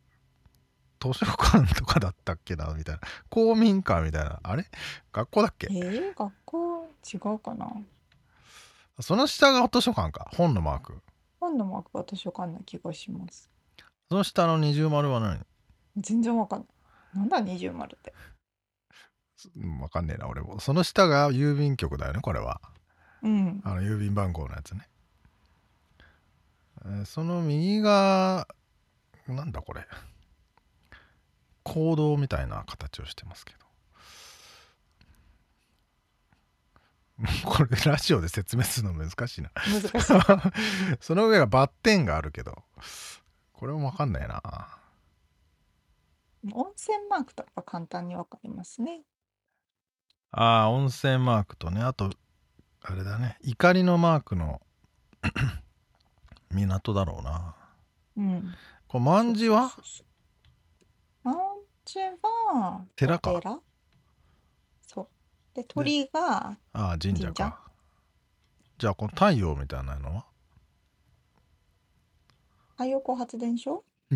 [1.00, 2.72] 図書館とかだったっけな？
[2.74, 3.00] みたいな。
[3.28, 4.40] 公民館みたいな。
[4.42, 4.66] あれ？
[5.12, 5.68] 学校だっけ？
[5.70, 7.72] えー、学校違うかな？
[9.00, 10.30] その下が図書館か。
[10.36, 11.02] 本のマーク。
[11.40, 13.50] 何のマークか私わかんない気がします。
[14.08, 15.40] その下の二重丸は何？
[15.96, 16.68] 全然わかんない。
[17.14, 18.12] なんだ二重丸って。
[19.56, 20.58] うんわかんねえな俺も。
[20.60, 22.60] その下が郵便局だよねこれは。
[23.22, 23.60] うん。
[23.64, 24.88] あの郵便番号のやつね、
[26.84, 28.46] えーその右が
[29.26, 29.86] なんだこれ。
[31.62, 33.64] 行動みたいな形をしてますけど。
[37.44, 39.50] これラジオで説明するの難しいな。
[39.54, 40.98] 難しい。
[41.00, 42.64] その上がバッテンがあるけど。
[43.52, 44.42] これも分かんないな
[46.52, 49.02] 温泉マークとか簡単にわかりますね。
[50.30, 51.80] ああ温泉マークとね。
[51.80, 52.10] あと
[52.82, 53.38] あれだね。
[53.42, 54.60] 怒りのマークの
[56.50, 57.54] 港だろうな。
[58.16, 58.54] うん。
[58.88, 59.72] これ万字は？
[61.22, 61.34] 万
[61.84, 63.32] 字は寺か？
[63.32, 63.60] お寺？
[64.86, 65.08] そう。
[65.54, 67.60] で、鳥が、ああ神社神か
[68.76, 70.26] じゃあこの太陽みたいなのは？
[72.72, 73.84] 太陽光発電所？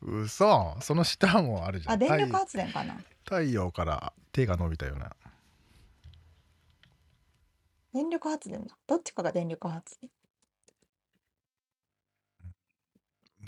[0.00, 0.76] 嘘。
[0.80, 1.94] その下もあるじゃん。
[1.94, 2.96] あ、電力太発電かな？
[3.24, 5.14] 太陽から手が伸びたような。
[7.92, 8.76] 電力発電だ。
[8.86, 10.10] どっちかが電力発電？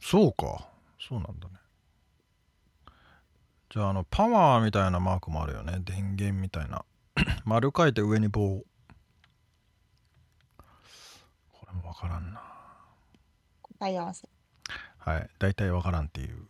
[0.03, 0.69] そうか。
[0.99, 1.55] そうなんだね。
[3.69, 5.79] じゃああのパワーみたいなマークもあるよね。
[5.85, 6.85] 電源みたいな。
[7.45, 8.65] 丸書いて上に棒。
[11.53, 12.43] これもわからんな。
[13.63, 14.29] 答え合わせ。
[15.01, 15.31] はい。
[15.39, 16.49] 大体わからんっていう。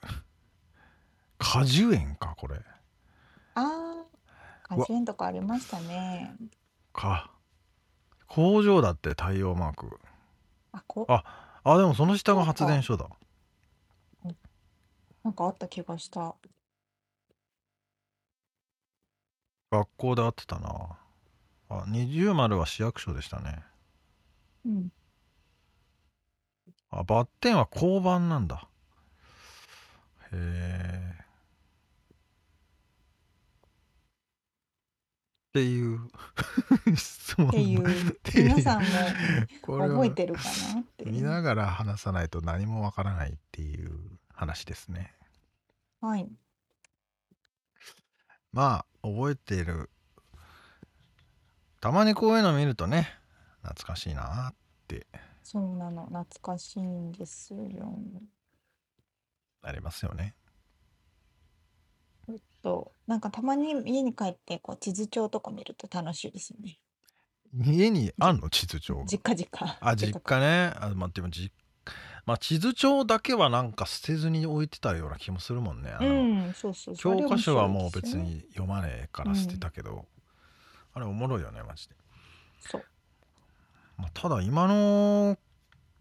[1.39, 2.57] 果樹園かこれ。
[3.55, 4.05] あ
[4.65, 6.35] あ、果樹園とかありましたね。
[6.93, 7.31] か。
[8.27, 10.01] 工場だって太陽マーク。
[10.73, 11.25] あ、こあ
[11.65, 13.09] あでもその下が発電所だ。
[15.23, 16.35] なんかあった気がした。
[19.71, 20.99] 学校で会ってたな。
[21.69, 23.63] あ二重丸は市役所でしたね。
[24.65, 24.89] うん。
[26.91, 28.69] あバッテンは交番なんだ。
[30.33, 31.11] へえ
[35.51, 35.99] っていう
[36.95, 37.83] 質問っていう。
[38.37, 38.89] 皆さんも
[39.67, 40.43] 覚えてるか
[40.75, 41.05] なって。
[41.07, 45.13] 見ながら話さないと何もわからないっていう話ですね。
[46.01, 46.31] はい。
[48.53, 49.91] まあ覚えている。
[51.81, 53.09] たまにこういうの見るとね
[53.63, 54.55] 懐かしいなっ
[54.87, 55.07] て
[55.53, 56.07] そうなの。
[56.07, 57.99] 懐かしいんですよ。
[59.63, 60.37] なりますよね
[62.29, 66.79] えっと、なんかたまに家に帰ってこう地図帳とか見ると楽しいですよね。
[67.53, 68.49] 家にあんの？
[68.49, 69.77] 地図帳が実家実家。
[69.81, 71.51] あ実家ねあまあでもじ
[72.27, 76.15] まあ地図帳だけはなんか捨てずに置いてたような気もするもんねあうの、
[76.51, 77.17] ん、そうそうそう。
[77.19, 78.31] 教科書はもう別あれ面白いですよね。
[78.37, 80.07] に読まねえから捨てたけど、
[80.95, 81.97] あれおもろいよねマジで、
[82.61, 82.85] そう。
[84.01, 85.39] まあ、ただ今の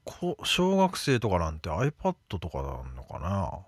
[0.06, 3.60] こ小学生とかなんて iPad とかなのかな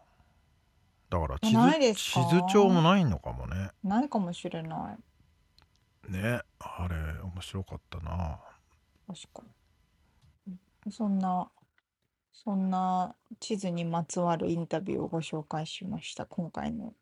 [1.10, 4.98] だから地図地図帳もないのかもねないかもしれな
[6.10, 6.12] い。
[6.12, 8.40] ねあれ面白かったな
[9.08, 9.44] 確か
[10.48, 10.54] に。
[10.86, 11.52] うんそんな、
[12.32, 16.26] そんな地図にまつわるインタビューをご紹介しました。
[16.26, 16.94] 今回の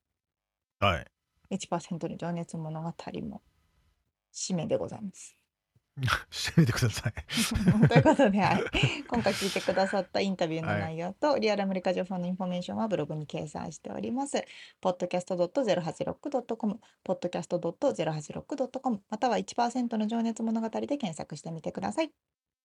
[0.79, 1.07] はい
[1.51, 3.41] 1%の情熱物語も
[4.33, 5.38] 締めでございます。
[6.31, 7.13] してみてください。
[7.87, 8.63] ということで、はい、
[9.07, 14.43] 今回聞いてくださったインタビューの内容と、リアルアメリカ情報のインフォメーションはブログに掲載しております。
[14.81, 22.11] podcast.086.com、podcast.086.com、または1%の情熱物語で検索してみてください。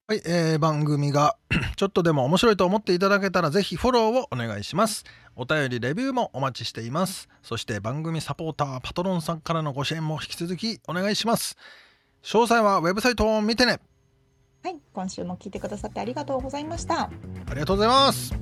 [0.06, 1.38] はい、えー番組が
[1.76, 5.04] ちょっとでも面白いと思っていただけたらぜひフォローをお願いします。
[5.34, 7.30] お便りレビューもお待ちしています。
[7.42, 11.56] そして番組サポーターパトロンさんからのご支援も引き続きお願いします
[12.24, 13.80] 詳細はウェブサイトを見てね
[14.62, 17.02] はい、今週も聞いてくださってありがとうございました。
[17.02, 17.10] あ
[17.50, 18.34] りがとうございます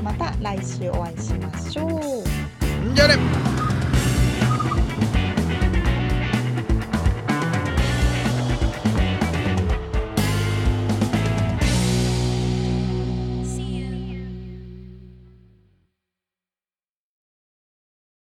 [0.00, 2.94] また来週お会いしましょう。
[2.94, 3.63] じゃあね